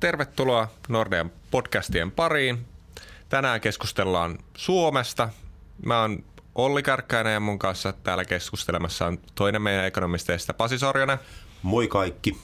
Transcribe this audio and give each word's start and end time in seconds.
Tervetuloa 0.00 0.68
Nordean 0.88 1.30
podcastien 1.50 2.10
pariin. 2.10 2.66
Tänään 3.28 3.60
keskustellaan 3.60 4.38
Suomesta. 4.56 5.28
Mä 5.84 6.00
oon 6.00 6.24
Olli 6.54 6.82
Kärkkäinen 6.82 7.32
ja 7.32 7.40
mun 7.40 7.58
kanssa 7.58 7.92
täällä 7.92 8.24
keskustelemassa 8.24 9.06
on 9.06 9.18
toinen 9.34 9.62
meidän 9.62 9.84
ekonomisteista 9.84 10.54
Pasi 10.54 10.78
Sorjonen. 10.78 11.18
Moi 11.62 11.88
kaikki. 11.88 12.36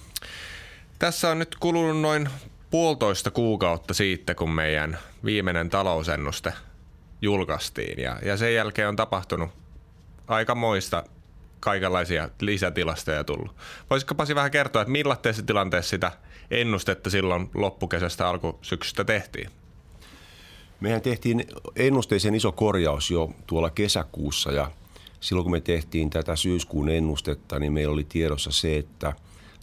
Tässä 0.99 1.31
on 1.31 1.39
nyt 1.39 1.57
kulunut 1.61 2.01
noin 2.01 2.29
puolitoista 2.71 3.31
kuukautta 3.31 3.95
siitä, 3.95 4.35
kun 4.35 4.51
meidän 4.51 4.99
viimeinen 5.25 5.71
talousennuste 5.71 6.53
julkaistiin. 7.23 8.03
Ja, 8.03 8.19
ja 8.25 8.37
sen 8.37 8.55
jälkeen 8.55 8.89
on 8.89 8.97
tapahtunut 8.97 9.51
aika 10.27 10.55
moista 10.55 11.05
kaikenlaisia 11.63 12.29
lisätilastoja 12.41 13.25
tullut. 13.25 13.57
Voisitko 13.91 14.15
Pasi 14.15 14.35
vähän 14.35 14.51
kertoa, 14.51 14.83
että 14.83 14.93
millaisessa 14.93 15.43
tilanteessa 15.43 15.91
sitä 15.91 16.13
ennustetta 16.51 17.11
silloin 17.11 17.51
loppukesästä 17.55 18.29
alkusyksystä 18.29 19.05
tehtiin? 19.05 19.51
Mehän 20.81 21.03
tehtiin 21.03 21.45
ennusteisen 21.77 22.35
iso 22.35 22.53
korjaus 22.53 23.11
jo 23.11 23.31
tuolla 23.47 23.71
kesäkuussa 23.71 24.53
ja 24.53 24.71
silloin 25.21 25.45
kun 25.45 25.53
me 25.53 25.61
tehtiin 25.61 26.11
tätä 26.11 26.37
syyskuun 26.37 26.89
ennustetta, 26.89 27.59
niin 27.59 27.73
meillä 27.73 27.93
oli 27.93 28.05
tiedossa 28.05 28.51
se, 28.51 28.77
että 28.77 29.13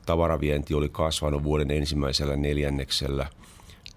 tavaravienti 0.05 0.73
oli 0.73 0.89
kasvanut 0.89 1.43
vuoden 1.43 1.71
ensimmäisellä 1.71 2.35
neljänneksellä 2.35 3.27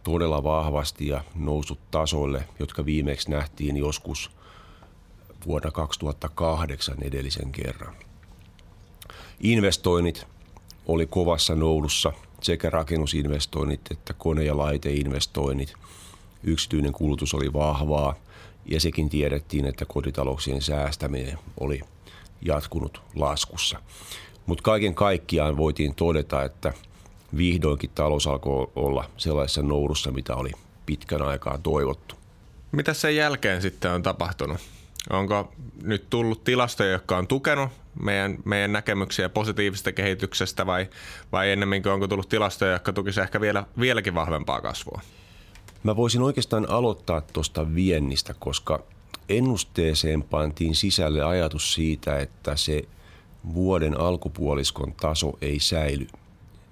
todella 0.05 0.43
vahvasti 0.43 1.09
ja 1.09 1.24
noussut 1.34 1.91
tasoille, 1.91 2.45
jotka 2.59 2.84
viimeksi 2.84 3.30
nähtiin 3.30 3.77
joskus 3.77 4.30
vuonna 5.46 5.70
2008 5.70 6.96
edellisen 7.02 7.52
kerran. 7.52 7.95
Investoinnit 9.41 10.27
oli 10.87 11.06
kovassa 11.06 11.55
noudussa, 11.55 12.12
sekä 12.42 12.70
rakennusinvestoinnit 12.70 13.80
että 13.91 14.15
kone- 14.15 14.45
ja 14.45 14.57
laiteinvestoinnit– 14.57 15.74
yksityinen 16.45 16.93
kulutus 16.93 17.35
oli 17.35 17.52
vahvaa 17.52 18.15
ja 18.66 18.80
sekin 18.80 19.09
tiedettiin, 19.09 19.66
että 19.66 19.85
kotitalouksien 19.85 20.63
säästäminen 20.63 21.38
oli 21.60 21.80
jatkunut 22.43 23.02
laskussa. 23.15 23.82
Mutta 24.46 24.63
kaiken 24.63 24.95
kaikkiaan 24.95 25.57
voitiin 25.57 25.95
todeta, 25.95 26.45
että 26.45 26.73
vihdoinkin 27.37 27.90
talous 27.95 28.26
alkoi 28.26 28.70
olla 28.76 29.04
sellaisessa 29.16 29.63
noudussa, 29.63 30.10
mitä 30.10 30.37
oli 30.37 30.51
pitkän 30.87 31.23
aikaa 31.23 31.59
toivottu. 31.59 32.15
Mitä 32.73 32.95
sen 32.95 33.16
jälkeen 33.16 33.63
sitten 33.63 33.90
on 33.90 34.02
tapahtunut? 34.02 34.59
Onko 35.10 35.52
nyt 35.82 36.10
tullut 36.10 36.45
tilastoja, 36.45 36.90
jotka 36.92 37.16
on 37.16 37.26
tukenut 37.26 37.70
meidän, 38.02 38.38
meidän 38.45 38.72
näkemyksiä 38.72 39.28
positiivisesta 39.28 39.92
kehityksestä 39.92 40.66
vai, 40.66 40.88
vai 41.32 41.50
ennemminkin 41.50 41.92
onko 41.92 42.08
tullut 42.08 42.28
tilastoja, 42.28 42.72
jotka 42.72 42.92
tukisivat 42.92 43.26
ehkä 43.26 43.40
vielä, 43.40 43.64
vieläkin 43.80 44.14
vahvempaa 44.14 44.60
kasvua? 44.60 45.00
Mä 45.82 45.96
voisin 45.96 46.23
oikeastaan 46.23 46.70
aloittaa 46.70 47.20
tuosta 47.20 47.74
viennistä, 47.74 48.34
koska 48.38 48.82
ennusteeseen 49.28 50.23
pantiin 50.23 50.74
sisälle 50.74 51.23
ajatus 51.23 51.74
siitä, 51.74 52.18
että 52.18 52.56
se 52.56 52.84
vuoden 53.54 54.00
alkupuoliskon 54.00 54.92
taso 54.92 55.38
ei 55.40 55.60
säily 55.60 56.06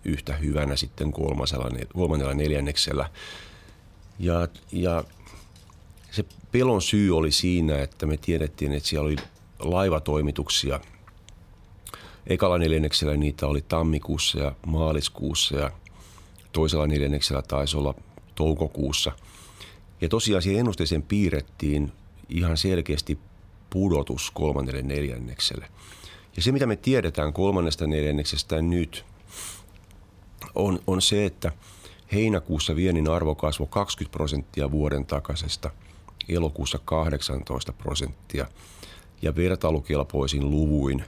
yhtä 0.04 0.36
hyvänä 0.36 0.76
sitten 0.76 1.12
kolmannella 1.92 2.34
neljänneksellä. 2.34 3.08
Ja, 4.18 4.48
ja 4.72 5.04
se 6.10 6.24
pelon 6.52 6.82
syy 6.82 7.16
oli 7.16 7.32
siinä, 7.32 7.82
että 7.82 8.06
me 8.06 8.16
tiedettiin, 8.16 8.72
että 8.72 8.88
siellä 8.88 9.06
oli 9.06 9.16
laivatoimituksia. 9.58 10.80
Ekalla 12.26 12.58
neljänneksellä 12.58 13.16
niitä 13.16 13.46
oli 13.46 13.60
tammikuussa 13.68 14.38
ja 14.38 14.52
maaliskuussa 14.66 15.56
ja 15.56 15.70
toisella 16.52 16.86
neljänneksellä 16.86 17.42
taisi 17.42 17.76
olla 17.76 17.94
toukokuussa. 18.34 19.12
Ja 20.00 20.08
tosiaan 20.08 20.42
siihen 20.42 20.60
ennusteeseen 20.60 21.02
piirrettiin 21.02 21.92
ihan 22.28 22.56
selkeästi 22.56 23.18
pudotus 23.70 24.30
kolmannelle 24.30 24.82
neljännekselle. 24.82 25.68
Ja 26.36 26.42
se, 26.42 26.52
mitä 26.52 26.66
me 26.66 26.76
tiedetään 26.76 27.32
kolmannesta 27.32 27.86
neljänneksestä 27.86 28.62
nyt, 28.62 29.04
on, 30.54 30.80
on 30.86 31.02
se, 31.02 31.26
että 31.26 31.52
heinäkuussa 32.12 32.76
viennin 32.76 33.08
arvo 33.08 33.34
kasvoi 33.34 33.66
20 33.70 34.16
prosenttia 34.16 34.70
vuoden 34.70 35.06
takaisesta, 35.06 35.70
elokuussa 36.28 36.78
18 36.84 37.72
prosenttia 37.72 38.46
ja 39.22 39.36
vertailukelpoisin 39.36 40.50
luvuin 40.50 41.04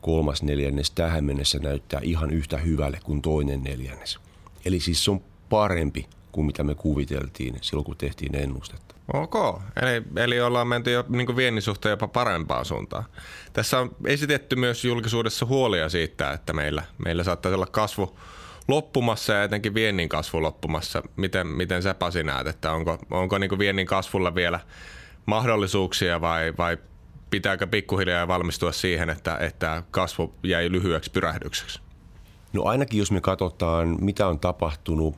kolmas 0.00 0.42
neljännes 0.42 0.90
tähän 0.90 1.24
mennessä 1.24 1.58
näyttää 1.58 2.00
ihan 2.02 2.30
yhtä 2.30 2.58
hyvälle 2.58 3.00
kuin 3.04 3.22
toinen 3.22 3.62
neljännes. 3.62 4.18
Eli 4.64 4.80
siis 4.80 5.04
se 5.04 5.10
on 5.10 5.20
parempi 5.48 6.06
kuin 6.32 6.46
mitä 6.46 6.64
me 6.64 6.74
kuviteltiin 6.74 7.56
silloin, 7.60 7.84
kun 7.84 7.96
tehtiin 7.96 8.36
ennustetta. 8.36 8.94
Ok, 9.12 9.34
eli, 9.82 10.22
eli 10.24 10.40
ollaan 10.40 10.68
menty 10.68 10.90
jo 10.90 11.04
niin 11.08 11.36
viennin 11.36 11.62
suhteen 11.62 11.90
jopa 11.90 12.08
parempaan 12.08 12.64
suuntaan. 12.64 13.04
Tässä 13.52 13.78
on 13.78 13.96
esitetty 14.06 14.56
myös 14.56 14.84
julkisuudessa 14.84 15.46
huolia 15.46 15.88
siitä, 15.88 16.32
että 16.32 16.52
meillä, 16.52 16.82
meillä 16.98 17.24
saattaisi 17.24 17.54
olla 17.54 17.66
kasvu 17.66 18.18
loppumassa 18.68 19.32
ja 19.32 19.42
etenkin 19.42 19.74
viennin 19.74 20.08
kasvu 20.08 20.42
loppumassa. 20.42 21.02
Miten, 21.16 21.46
miten 21.46 21.82
sä 21.82 21.94
Pasi 21.94 22.22
näet, 22.22 22.46
että 22.46 22.72
onko, 22.72 22.98
onko 23.10 23.38
niin 23.38 23.58
viennin 23.58 23.86
kasvulla 23.86 24.34
vielä 24.34 24.60
mahdollisuuksia 25.26 26.20
vai, 26.20 26.52
vai 26.58 26.78
pitääkö 27.30 27.66
pikkuhiljaa 27.66 28.28
valmistua 28.28 28.72
siihen, 28.72 29.10
että, 29.10 29.36
että 29.36 29.82
kasvu 29.90 30.34
jäi 30.42 30.72
lyhyeksi 30.72 31.10
pyrähdykseksi? 31.10 31.80
No 32.52 32.62
ainakin 32.64 32.98
jos 32.98 33.12
me 33.12 33.20
katsotaan, 33.20 33.96
mitä 34.00 34.28
on 34.28 34.40
tapahtunut 34.40 35.16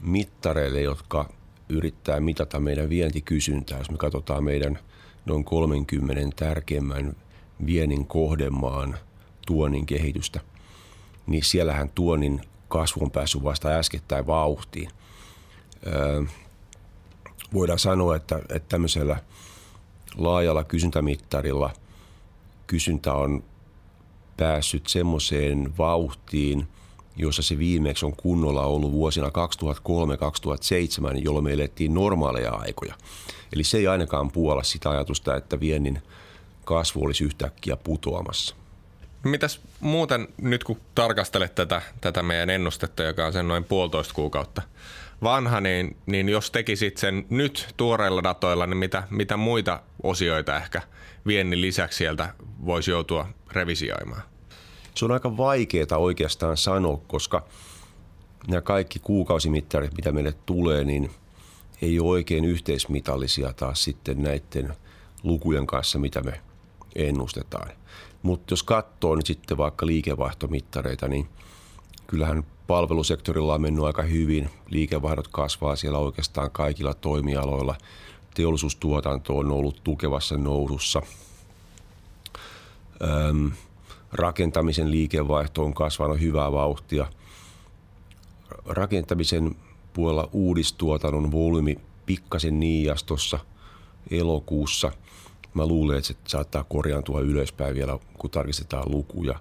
mittareille, 0.00 0.80
jotka 0.80 1.28
yrittää 1.68 2.20
mitata 2.20 2.60
meidän 2.60 2.88
vientikysyntää. 2.88 3.78
Jos 3.78 3.90
me 3.90 3.96
katsotaan 3.96 4.44
meidän 4.44 4.78
noin 5.26 5.44
30 5.44 6.36
tärkeimmän 6.36 7.16
viennin 7.66 8.06
kohdemaan 8.06 8.96
tuonnin 9.46 9.86
kehitystä, 9.86 10.40
niin 11.26 11.44
siellähän 11.44 11.90
tuonnin 11.94 12.40
kasvu 12.68 13.04
on 13.04 13.10
päässyt 13.10 13.44
vasta 13.44 13.68
äskettäin 13.68 14.26
vauhtiin. 14.26 14.90
Öö, 15.86 16.22
voidaan 17.52 17.78
sanoa, 17.78 18.16
että, 18.16 18.38
että 18.38 18.68
tämmöisellä 18.68 19.16
laajalla 20.16 20.64
kysyntämittarilla 20.64 21.70
kysyntä 22.66 23.14
on 23.14 23.44
päässyt 24.36 24.86
semmoiseen 24.86 25.78
vauhtiin– 25.78 26.66
jossa 27.16 27.42
se 27.42 27.58
viimeksi 27.58 28.06
on 28.06 28.16
kunnolla 28.16 28.66
ollut 28.66 28.92
vuosina 28.92 29.28
2003-2007, 29.28 29.30
jolloin 31.18 31.44
me 31.44 31.52
elettiin 31.52 31.94
normaaleja 31.94 32.52
aikoja. 32.52 32.94
Eli 33.52 33.64
se 33.64 33.78
ei 33.78 33.86
ainakaan 33.86 34.30
puolla 34.30 34.62
sitä 34.62 34.90
ajatusta, 34.90 35.36
että 35.36 35.60
viennin 35.60 36.02
kasvu 36.64 37.04
olisi 37.04 37.24
yhtäkkiä 37.24 37.76
putoamassa. 37.76 38.56
Mitäs 39.24 39.60
muuten 39.80 40.28
nyt 40.40 40.64
kun 40.64 40.80
tarkastelet 40.94 41.54
tätä, 41.54 41.82
tätä 42.00 42.22
meidän 42.22 42.50
ennustetta, 42.50 43.02
joka 43.02 43.26
on 43.26 43.32
sen 43.32 43.48
noin 43.48 43.64
puolitoista 43.64 44.14
kuukautta 44.14 44.62
vanha, 45.22 45.60
niin, 45.60 45.96
niin 46.06 46.28
jos 46.28 46.50
tekisit 46.50 46.96
sen 46.96 47.26
nyt 47.30 47.74
tuoreilla 47.76 48.22
datoilla, 48.22 48.66
niin 48.66 48.76
mitä, 48.76 49.02
mitä 49.10 49.36
muita 49.36 49.82
osioita 50.02 50.56
ehkä 50.56 50.82
viennin 51.26 51.60
lisäksi 51.60 51.96
sieltä 51.96 52.34
voisi 52.66 52.90
joutua 52.90 53.28
revisioimaan? 53.52 54.22
se 54.96 55.04
on 55.04 55.12
aika 55.12 55.36
vaikeaa 55.36 55.98
oikeastaan 55.98 56.56
sanoa, 56.56 57.00
koska 57.06 57.46
nämä 58.48 58.60
kaikki 58.60 58.98
kuukausimittarit, 58.98 59.96
mitä 59.96 60.12
meille 60.12 60.34
tulee, 60.46 60.84
niin 60.84 61.10
ei 61.82 62.00
ole 62.00 62.08
oikein 62.08 62.44
yhteismitallisia 62.44 63.52
taas 63.52 63.84
sitten 63.84 64.22
näiden 64.22 64.74
lukujen 65.22 65.66
kanssa, 65.66 65.98
mitä 65.98 66.22
me 66.22 66.40
ennustetaan. 66.94 67.68
Mutta 68.26 68.52
jos 68.52 68.62
katsoo 68.62 69.14
nyt 69.14 69.26
sitten 69.26 69.56
vaikka 69.56 69.86
liikevaihtomittareita, 69.86 71.08
niin 71.08 71.28
kyllähän 72.06 72.44
palvelusektorilla 72.66 73.54
on 73.54 73.60
mennyt 73.60 73.84
aika 73.84 74.02
hyvin. 74.02 74.50
Liikevaihdot 74.70 75.28
kasvaa 75.28 75.76
siellä 75.76 75.98
oikeastaan 75.98 76.50
kaikilla 76.50 76.94
toimialoilla. 76.94 77.74
Teollisuustuotanto 78.34 79.38
on 79.38 79.50
ollut 79.50 79.80
tukevassa 79.84 80.36
nousussa. 80.36 81.02
Öm, 83.02 83.50
rakentamisen 84.12 84.90
liikevaihto 84.90 85.64
on 85.64 85.74
kasvanut 85.74 86.20
hyvää 86.20 86.52
vauhtia. 86.52 87.06
Rakentamisen 88.66 89.56
puolella 89.92 90.28
uudistuotannon 90.32 91.32
volyymi 91.32 91.78
pikkasen 92.06 92.60
niiastossa 92.60 93.38
elokuussa. 94.10 94.92
Mä 95.56 95.66
luulen, 95.66 95.98
että 95.98 96.08
se 96.08 96.14
saattaa 96.26 96.64
korjaantua 96.64 97.20
ylöspäin 97.20 97.74
vielä, 97.74 97.98
kun 98.18 98.30
tarkistetaan 98.30 98.90
lukuja. 98.90 99.40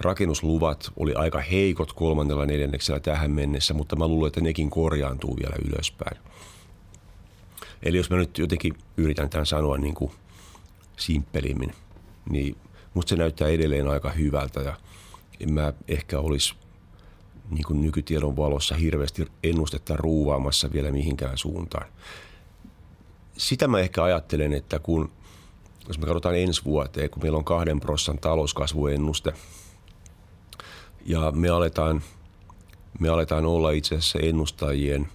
Rakennusluvat 0.00 0.92
oli 0.96 1.14
aika 1.14 1.40
heikot 1.40 1.92
kolmannella 1.92 2.46
neljänneksellä 2.46 3.00
tähän 3.00 3.30
mennessä, 3.30 3.74
mutta 3.74 3.96
mä 3.96 4.08
luulen, 4.08 4.28
että 4.28 4.40
nekin 4.40 4.70
korjaantuu 4.70 5.36
vielä 5.36 5.56
ylöspäin. 5.68 6.16
Eli 7.82 7.96
jos 7.96 8.10
mä 8.10 8.16
nyt 8.16 8.38
jotenkin 8.38 8.74
yritän 8.96 9.30
tämän 9.30 9.46
sanoa 9.46 9.78
niin 9.78 9.94
kuin 9.94 10.12
simppelimmin, 10.96 11.72
niin 12.30 12.56
musta 12.94 13.08
se 13.08 13.16
näyttää 13.16 13.48
edelleen 13.48 13.88
aika 13.88 14.10
hyvältä 14.10 14.60
ja 14.60 14.76
en 15.40 15.52
mä 15.52 15.72
ehkä 15.88 16.18
olisi 16.18 16.54
niin 17.50 17.64
kuin 17.66 17.82
nykytiedon 17.82 18.36
valossa 18.36 18.74
hirveästi 18.74 19.26
ennustetta 19.42 19.96
ruuvaamassa 19.96 20.72
vielä 20.72 20.90
mihinkään 20.90 21.38
suuntaan. 21.38 21.86
Sitä 23.36 23.68
mä 23.68 23.80
ehkä 23.80 24.02
ajattelen, 24.02 24.52
että 24.52 24.78
kun 24.78 25.10
jos 25.90 25.98
me 25.98 26.06
katsotaan 26.06 26.38
ensi 26.38 26.64
vuoteen, 26.64 27.10
kun 27.10 27.22
meillä 27.22 27.38
on 27.38 27.44
kahden 27.44 27.80
prossan 27.80 28.18
talouskasvuennuste 28.18 29.32
ja 31.06 31.32
me 31.34 31.48
aletaan, 31.48 32.02
me 33.00 33.08
aletaan 33.08 33.46
olla 33.46 33.70
itse 33.70 33.94
asiassa 33.94 34.18
ennustajien 34.18 35.08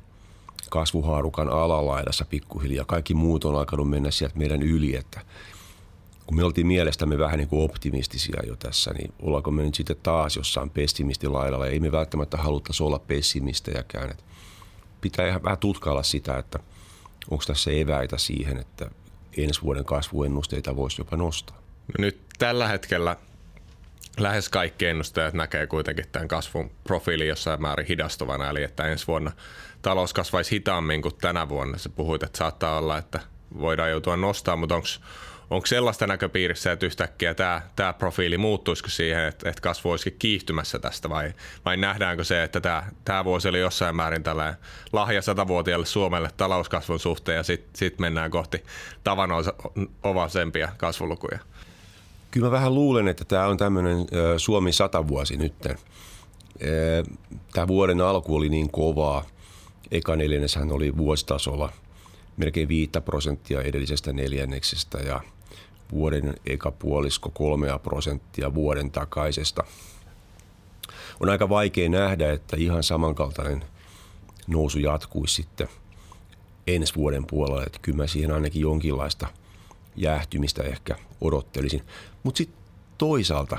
kasvuhaarukan 0.70 1.50
alalaidassa 1.50 2.26
pikkuhiljaa. 2.26 2.86
Kaikki 2.86 3.14
muut 3.14 3.46
on 3.46 3.56
alkanut 3.56 3.90
mennä 3.90 4.12
sieltä 4.12 4.38
meidän 4.38 4.64
yli, 4.64 4.96
että 4.96 5.22
kun 6.26 6.38
me 6.38 6.44
oltiin 6.44 6.68
mielestämme 6.68 7.18
vähän 7.18 7.38
niin 7.38 7.50
kuin 7.50 7.64
optimistisia 7.64 8.42
jo 8.48 8.56
tässä, 8.56 8.94
niin 8.94 9.14
ollaanko 9.22 9.52
me 9.52 9.64
nyt 9.64 9.76
sitten 9.76 9.98
taas 10.04 10.36
jossain 10.36 10.70
pessimistilaidalla. 10.70 11.68
Ei 11.68 11.80
me 11.80 11.92
välttämättä 11.92 12.38
haluttaisi 12.38 12.84
olla 12.84 13.00
pessimistejäkään. 13.00 14.10
Että 14.10 14.24
pitää 15.02 15.28
ihan 15.28 15.44
vähän 15.44 15.58
tutkailla 15.58 16.04
sitä, 16.04 16.38
että 16.38 16.60
onko 17.30 17.44
tässä 17.48 17.72
eväitä 17.72 18.18
siihen, 18.18 18.58
että 18.58 18.92
ensi 19.38 19.62
vuoden 19.62 19.86
kasvuennusteita 19.86 20.76
voisi 20.76 21.02
jopa 21.02 21.18
nostaa. 21.18 21.58
No 21.88 21.94
nyt 21.98 22.20
tällä 22.38 22.68
hetkellä 22.68 23.16
lähes 24.18 24.50
kaikki 24.50 24.86
ennustajat 24.86 25.34
näkee 25.34 25.68
kuitenkin 25.68 26.06
tämän 26.12 26.28
kasvun 26.28 26.72
profiilin 26.84 27.28
jossain 27.28 27.62
määrin 27.62 27.88
hidastuvana, 27.88 28.50
eli 28.50 28.64
että 28.64 28.88
ensi 28.88 29.08
vuonna 29.08 29.32
talous 29.82 30.14
kasvaisi 30.14 30.52
hitaammin 30.52 31.02
kuin 31.02 31.16
tänä 31.22 31.50
vuonna. 31.50 31.78
Se 31.78 31.90
puhuit, 31.90 32.24
että 32.24 32.38
saattaa 32.38 32.78
olla, 32.78 32.98
että 32.98 33.20
voidaan 33.60 33.92
joutua 33.92 34.18
nostamaan, 34.18 34.60
mutta 34.60 34.76
onko 34.76 34.88
onko 35.50 35.66
sellaista 35.66 36.08
näköpiirissä, 36.08 36.72
että 36.72 36.86
yhtäkkiä 36.86 37.34
tämä, 37.34 37.62
tämä 37.76 37.94
profiili 37.94 38.38
muuttuisiko 38.38 38.90
siihen, 38.90 39.24
että, 39.24 39.50
että 39.50 39.62
kasvu 39.62 39.92
olisikin 39.92 40.20
kiihtymässä 40.20 40.80
tästä 40.80 41.10
vai, 41.10 41.34
vai 41.66 41.78
nähdäänkö 41.78 42.24
se, 42.24 42.44
että 42.44 42.62
tämä, 42.62 42.84
tämä 43.06 43.26
vuosi 43.26 43.48
oli 43.48 43.60
jossain 43.60 43.96
määrin 43.96 44.24
tällainen 44.24 44.56
lahja 44.94 45.22
satavuotiaalle 45.22 45.86
Suomelle 45.86 46.30
talouskasvun 46.38 47.00
suhteen 47.00 47.36
ja 47.36 47.44
sitten 47.44 47.70
sit 47.76 48.00
mennään 48.00 48.32
kohti 48.32 48.64
tavanomaisempia 49.04 50.70
kasvulukuja? 50.78 51.40
Kyllä 52.32 52.48
mä 52.48 52.52
vähän 52.52 52.76
luulen, 52.76 53.08
että 53.08 53.26
tämä 53.26 53.48
on 53.48 53.58
tämmöinen 53.58 53.98
Suomi 54.38 54.72
sata 54.72 55.08
vuosi 55.08 55.38
nyt. 55.38 55.54
Tämä 57.54 57.68
vuoden 57.68 58.02
alku 58.02 58.36
oli 58.36 58.50
niin 58.50 58.72
kovaa. 58.72 59.26
Eka 59.92 60.16
neljänneshän 60.16 60.72
oli 60.72 60.98
vuositasolla 60.98 61.72
melkein 62.38 62.68
5 62.68 62.92
prosenttia 63.06 63.62
edellisestä 63.62 64.14
neljänneksestä 64.14 64.98
ja– 64.98 65.22
vuoden 65.92 66.36
eka 66.46 66.72
puolisko 66.72 67.30
kolmea 67.30 67.80
prosenttia 67.80 68.54
vuoden 68.54 68.92
takaisesta. 68.92 69.64
On 71.20 71.30
aika 71.30 71.50
vaikea 71.50 71.90
nähdä, 71.90 72.32
että 72.32 72.58
ihan 72.60 72.84
samankaltainen 72.84 73.64
nousu 74.48 74.80
jatkuisi 74.80 75.34
sitten 75.34 75.68
ensi 76.68 76.96
vuoden 76.96 77.26
puolella. 77.26 77.64
Että 77.64 77.80
kyllä 77.82 77.98
mä 77.98 78.08
siihen 78.08 78.32
ainakin 78.32 78.62
jonkinlaista 78.62 79.28
jäähtymistä 79.96 80.64
ehkä 80.64 80.96
odottelisin. 81.22 81.82
Mutta 82.24 82.38
sitten 82.38 82.60
toisaalta 82.98 83.58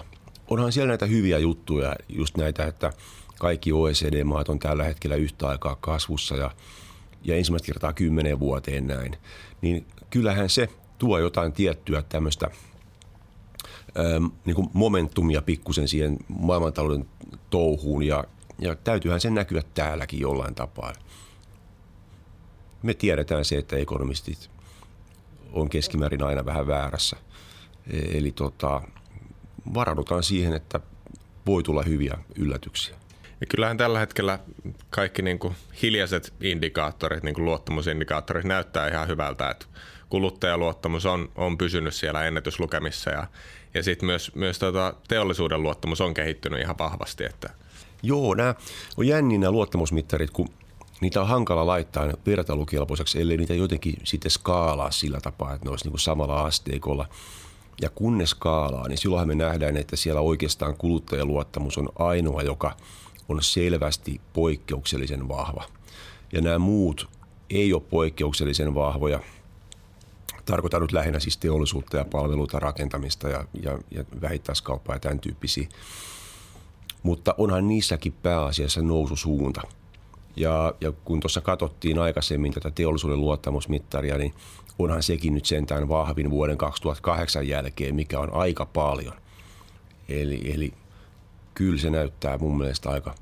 onhan 0.49 0.73
siellä 0.73 0.89
näitä 0.89 1.07
hyviä 1.07 1.39
juttuja, 1.39 1.97
just 2.09 2.37
näitä, 2.37 2.67
että 2.67 2.93
kaikki 3.39 3.73
OECD-maat 3.73 4.49
on 4.49 4.59
tällä 4.59 4.85
hetkellä 4.85 5.17
yhtä 5.17 5.49
aikaa 5.49 5.77
kasvussa 5.81 6.37
ja, 6.37 6.51
ja 7.27 7.37
ensimmäistä 7.37 7.67
kertaa 7.67 7.93
kymmenen 7.93 8.41
vuoteen 8.41 8.87
näin. 8.87 9.17
Niin 9.63 9.87
kyllähän 10.11 10.51
se 10.51 10.69
tuo 10.99 11.19
jotain 11.19 11.53
tiettyä 11.53 12.03
tämmöistä 12.03 12.51
niin 14.45 14.57
momentumia 14.73 15.43
pikkusen 15.43 15.89
siihen 15.89 16.17
maailmantalouden 16.29 17.09
touhuun 17.51 18.03
ja, 18.03 18.25
ja 18.59 18.77
täytyyhän 18.77 19.21
sen 19.21 19.35
näkyä 19.35 19.63
täälläkin 19.75 20.21
jollain 20.21 20.55
tapaa. 20.55 20.93
Me 22.83 22.95
tiedetään 22.95 23.45
se, 23.45 23.59
että 23.59 23.77
ekonomistit 23.77 24.51
on 25.53 25.69
keskimäärin 25.69 26.23
aina 26.23 26.47
vähän 26.47 26.67
väärässä. 26.67 27.17
E, 27.87 28.19
eli 28.19 28.33
tota, 28.33 28.83
varaudutaan 29.75 30.23
siihen, 30.23 30.53
että 30.53 30.81
voi 31.47 31.63
tulla 31.63 31.83
hyviä 31.83 32.19
yllätyksiä. 32.37 32.97
Ja 33.41 33.47
kyllähän 33.47 33.77
tällä 33.77 33.99
hetkellä 33.99 34.39
kaikki 34.91 35.23
niin 35.23 35.39
kuin 35.39 35.57
hiljaiset 35.83 36.33
indikaattorit, 36.41 37.23
niin 37.23 37.35
kuin 37.35 37.45
luottamusindikaattorit 37.45 38.45
näyttää 38.45 38.89
ihan 38.89 39.09
hyvältä, 39.09 39.51
että 39.51 39.67
kuluttajaluottamus 40.09 41.07
on, 41.07 41.29
on 41.35 41.59
pysynyt 41.59 41.95
siellä 41.95 42.25
ennätyslukemissa 42.25 43.11
ja, 43.11 43.27
ja 43.75 43.83
sitten 43.83 44.07
myös, 44.07 44.35
myös 44.35 44.59
tota 44.59 44.95
teollisuuden 45.09 45.63
luottamus 45.63 46.01
on 46.01 46.15
kehittynyt 46.15 46.61
ihan 46.61 46.79
vahvasti. 46.79 47.25
Että. 47.25 47.51
Joo, 48.03 48.35
nämä 48.35 48.55
on 48.97 49.07
jänniä 49.07 49.39
nämä 49.39 49.51
luottamusmittarit, 49.51 50.31
kun 50.31 50.49
niitä 51.01 51.21
on 51.21 51.29
hankala 51.29 51.67
laittaa 51.67 52.13
vertailukelpoiseksi, 52.27 53.21
ellei 53.21 53.37
niitä 53.37 53.55
jotenkin 53.55 53.95
sitten 54.05 54.31
skaalaa 54.31 54.91
sillä 54.91 55.21
tapaa, 55.21 55.55
että 55.55 55.65
ne 55.65 55.71
olisi 55.71 55.89
niin 55.89 55.99
samalla 55.99 56.45
asteikolla. 56.45 57.09
Ja 57.81 57.91
kun 57.91 58.19
ne 58.19 58.27
skaalaa, 58.27 58.89
niin 58.89 58.99
silloinhan 58.99 59.29
me 59.29 59.35
nähdään, 59.35 59.77
että 59.77 59.97
siellä 59.97 60.21
oikeastaan 60.21 60.77
kuluttajaluottamus 60.77 61.79
on 61.79 61.89
ainoa, 61.99 62.43
joka 62.43 62.77
on 63.29 63.43
selvästi 63.43 64.21
poikkeuksellisen 64.33 65.29
vahva. 65.29 65.65
Ja 66.33 66.41
nämä 66.41 66.59
muut 66.59 67.09
ei 67.51 67.73
ole 67.73 67.83
poikkeuksellisen 67.91 68.75
vahvoja– 68.75 69.21
tarkoitan 70.47 70.83
nyt 70.83 70.93
lähinnä 70.93 71.21
siis 71.21 71.37
teollisuutta 71.37 71.97
ja 71.97 72.05
palveluita, 72.05 72.59
rakentamista 72.59 73.29
ja, 73.29 73.45
ja, 73.63 73.79
ja 73.91 74.05
vähittäiskauppaa 74.21 74.97
ja 74.97 75.01
tämän 75.01 75.21
tyyppisiä. 75.21 75.69
Mutta 77.03 77.35
onhan 77.39 77.69
niissäkin 77.69 78.13
pääasiassa 78.13 78.83
noususuunta. 78.83 79.63
Ja, 80.37 80.75
ja 80.81 80.93
kun 80.93 81.21
tuossa 81.21 81.41
katsottiin 81.41 81.99
aikaisemmin 81.99 82.53
tätä 82.53 82.71
teollisuuden 82.71 83.21
luottamusmittaria, 83.21 84.19
niin 84.19 84.35
onhan 84.79 85.03
sekin 85.03 85.35
nyt 85.35 85.47
sentään 85.47 85.89
vahvin 85.89 86.31
vuoden 86.31 86.59
2008 86.59 87.49
jälkeen, 87.49 87.95
mikä 87.95 88.21
on 88.21 88.35
aika 88.35 88.67
paljon. 88.67 89.15
Eli, 90.09 90.53
eli 90.55 90.73
kyllä 91.57 91.79
se 91.79 91.91
näyttää 91.91 92.39
mun 92.39 92.59
mielestä 92.59 92.91
aika 92.91 93.15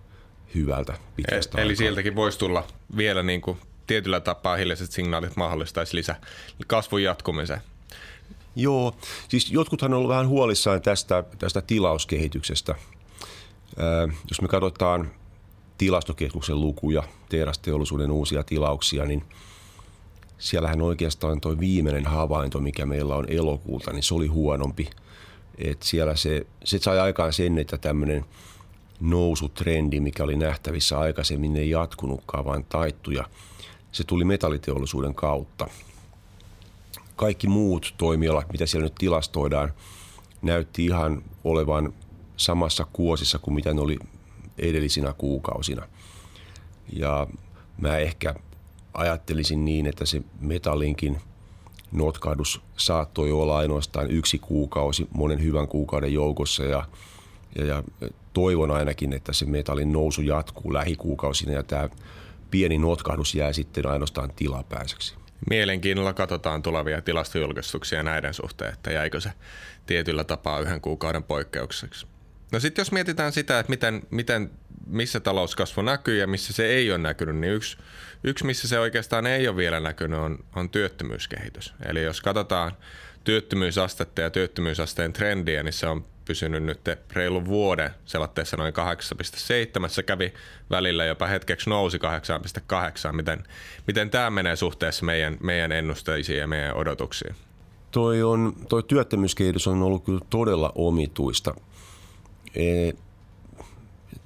hyvältä 0.55 0.95
pitkästä 1.17 1.59
Eli 1.59 1.67
aikaa. 1.67 1.77
sieltäkin 1.77 2.17
voisi 2.17 2.39
tulla 2.39 2.67
vielä 2.97 3.23
niin 3.23 3.41
kuin 3.41 3.59
tietyllä 3.87 4.21
tapaa 4.21 4.57
hiljaiset 4.57 4.93
signaalit 4.93 5.37
mahdollistaisi 5.37 5.97
lisää 5.97 6.21
kasvun 6.67 7.03
jatkumisen. 7.03 7.61
Joo, 8.57 8.97
siis 9.29 9.51
jotkuthan 9.51 9.93
on 9.93 9.97
ollut 9.97 10.11
vähän 10.11 10.29
huolissaan 10.29 10.83
tästä, 10.83 11.25
tästä 11.39 11.63
tilauskehityksestä. 11.63 12.75
Ää, 13.79 14.09
jos 14.29 14.41
me 14.41 14.49
katsotaan 14.49 15.11
tilastokeskuksen 15.79 16.61
lukuja, 16.61 17.03
teurasteollisuuden 17.29 18.11
uusia 18.11 18.43
tilauksia, 18.43 19.05
niin 19.05 19.25
siellähän 20.39 20.83
oikeastaan 20.83 21.41
tuo 21.41 21.59
viimeinen 21.61 22.07
havainto, 22.07 22.61
mikä 22.61 22.87
meillä 22.87 23.17
on 23.17 23.25
elokuulta, 23.29 23.93
niin 23.93 24.03
se 24.03 24.15
oli 24.15 24.27
huonompi. 24.27 24.91
Et 25.59 25.83
siellä 25.83 26.17
se, 26.17 26.47
se 26.65 26.79
sai 26.79 27.01
aikaan 27.01 27.33
sen, 27.33 27.59
että 27.59 27.79
tämmöinen 27.79 28.25
nousutrendi, 29.01 30.01
mikä 30.01 30.25
oli 30.25 30.37
nähtävissä 30.37 30.99
aikaisemmin, 30.99 31.57
ei 31.57 31.71
jatkunutkaan, 31.71 32.45
vaan 32.45 32.65
taittuja– 32.65 33.25
se 33.95 34.05
tuli 34.05 34.25
metalliteollisuuden 34.25 35.15
kautta. 35.15 35.67
Kaikki 37.17 37.49
muut 37.49 37.95
toimialat, 37.99 38.53
mitä 38.53 38.67
siellä 38.67 38.85
nyt 38.85 38.95
tilastoidaan, 38.95 39.73
näytti 40.43 40.85
ihan 40.85 41.23
olevan 41.45 41.93
samassa 42.37 42.87
kuosissa 42.93 43.39
kuin 43.39 43.55
mitä 43.55 43.75
ne 43.75 43.81
oli 43.81 43.99
edellisinä 44.59 45.13
kuukausina. 45.13 45.89
Ja 46.93 47.27
mä 47.79 47.97
ehkä 47.97 48.35
ajattelisin 48.95 49.65
niin, 49.65 49.87
että 49.87 50.07
se 50.07 50.23
metallinkin 50.41 51.21
notkahdus 51.95 52.61
saattoi 52.77 53.33
olla 53.33 53.59
ainoastaan 53.59 54.11
yksi 54.11 54.39
kuukausi 54.39 55.09
monen 55.13 55.43
hyvän 55.43 55.69
kuukauden 55.69 56.13
joukossa 56.13 56.65
ja, 56.65 56.85
ja, 57.59 57.65
ja 57.65 57.83
toivon 58.33 58.71
ainakin, 58.71 59.13
että 59.13 59.33
se 59.33 59.47
metallin 59.47 59.93
nousu 59.93 60.23
jatkuu 60.23 60.73
lähikuukausina 60.73 61.53
ja 61.53 61.63
tämä 61.63 61.89
pieni 62.51 62.79
notkahdus 62.79 63.35
jää 63.35 63.53
sitten 63.53 63.87
ainoastaan 63.87 64.33
tilapäiseksi. 64.37 65.15
Mielenkiinnolla 65.51 66.13
katsotaan 66.13 66.63
tulevia 66.63 67.01
tilastojulkistuksia 67.01 68.03
näiden 68.03 68.35
suhteen, 68.35 68.73
että 68.73 68.93
jäikö 68.93 69.21
se 69.21 69.31
tietyllä 69.87 70.25
tapaa 70.25 70.61
yhden 70.61 70.81
kuukauden 70.81 71.23
poikkeukseksi. 71.23 72.07
No 72.55 72.61
sitten 72.61 72.81
jos 72.81 72.93
mietitään 72.93 73.33
sitä, 73.33 73.59
että 73.59 73.71
miten, 73.71 74.03
miten, 74.11 74.51
missä 74.87 75.21
talouskasvu 75.21 75.83
näkyy 75.83 76.19
ja 76.19 76.27
missä 76.27 76.53
se 76.53 76.67
ei 76.67 76.91
ole 76.91 76.99
näkynyt, 76.99 77.37
niin 77.37 77.53
yksi, 77.53 77.77
yksi 78.25 78.47
missä 78.47 78.69
se 78.69 78.79
oikeastaan 78.79 79.27
ei 79.27 79.49
ole 79.49 79.57
vielä 79.57 79.81
näkynyt, 79.81 80.19
on, 80.19 80.39
on 80.57 80.71
työttömyyskehitys. 80.71 81.75
Eli 81.87 82.03
jos 82.03 82.21
katsotaan 82.21 82.73
työttömyysastetta 83.25 84.21
ja 84.21 84.31
työttömyysasteen 84.31 85.13
trendiä, 85.13 85.63
niin 85.63 85.73
se 85.73 85.87
on 85.87 86.05
pysynyt 86.25 86.63
nyt 86.63 86.81
reilun 87.13 87.45
vuoden 87.45 87.91
selatteessa 88.05 88.57
noin 88.57 88.75
8,7. 89.83 89.89
Se 89.89 90.03
kävi 90.03 90.33
välillä 90.71 91.05
jopa 91.05 91.27
hetkeksi 91.27 91.71
nousi 91.71 91.99
8,8. 91.99 93.13
Miten, 93.13 93.45
miten 93.87 94.11
tämä 94.11 94.31
menee 94.31 94.57
suhteessa 94.57 95.05
meidän, 95.05 95.37
meidän 95.43 95.73
ennusteisiin 95.73 96.39
ja 96.39 96.47
meidän 96.47 96.77
odotuksiin? 96.77 97.35
Toi, 97.91 98.23
on, 98.23 98.53
toi 98.69 98.83
työttömyyskehitys 98.83 99.67
on 99.67 99.83
ollut 99.83 100.05
kyllä 100.05 100.21
todella 100.31 100.73
omituista. 100.75 101.55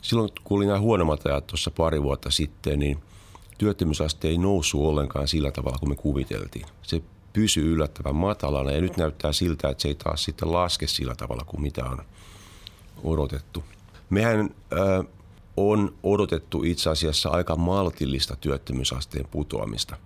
Silloin 0.02 0.30
kun 0.44 0.56
oli 0.56 0.66
nämä 0.66 0.80
huonommat 0.80 1.26
ajat 1.26 1.46
tuossa 1.46 1.70
pari 1.70 2.02
vuotta 2.02 2.30
sitten, 2.30 2.78
niin 2.78 2.98
työttömyysaste 3.58 4.28
ei 4.28 4.38
noussut 4.38 4.80
ollenkaan 4.80 5.28
sillä 5.28 5.50
tavalla 5.50 5.78
kuin 5.78 5.90
me 5.90 5.96
kuviteltiin. 5.96 6.66
Se 6.82 7.02
pysyy 7.32 7.74
yllättävän 7.74 8.16
matalana 8.16 8.70
ja 8.70 8.80
nyt 8.80 8.96
näyttää 8.96 9.32
siltä, 9.32 9.68
että 9.68 9.82
se 9.82 9.88
ei 9.88 9.94
taas 9.94 10.24
sitten 10.24 10.52
laske 10.52 10.86
sillä 10.86 11.14
tavalla 11.14 11.44
kuin 11.46 11.62
mitä 11.62 11.84
on 11.84 12.02
odotettu. 13.04 13.64
Mehän 14.10 14.40
äh, 14.72 15.06
on 15.56 15.94
odotettu 16.02 16.62
itse 16.62 16.90
asiassa 16.90 17.28
aika 17.28 17.56
maltillista 17.56 18.36
työttömyysasteen 18.36 19.28
putoamista 19.30 19.96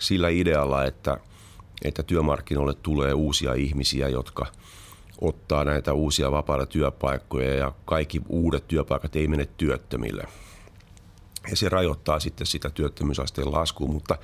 sillä 0.00 0.28
idealla, 0.28 0.84
että, 0.84 1.16
että 1.84 2.02
työmarkkinoille 2.02 2.74
tulee 2.74 3.12
uusia 3.12 3.54
ihmisiä, 3.54 4.08
jotka 4.08 4.46
ottaa 5.20 5.64
näitä 5.64 5.92
uusia 5.92 6.30
vapaita 6.30 6.66
työpaikkoja 6.66 7.54
ja 7.54 7.72
kaikki 7.84 8.22
uudet 8.28 8.68
työpaikat 8.68 9.16
ei 9.16 9.28
mene 9.28 9.48
työttömille. 9.56 10.24
Ja 11.50 11.56
se 11.56 11.68
rajoittaa 11.68 12.20
sitten 12.20 12.46
sitä 12.46 12.70
työttömyysasteen 12.70 13.52
laskua, 13.52 13.88
mutta 13.88 14.18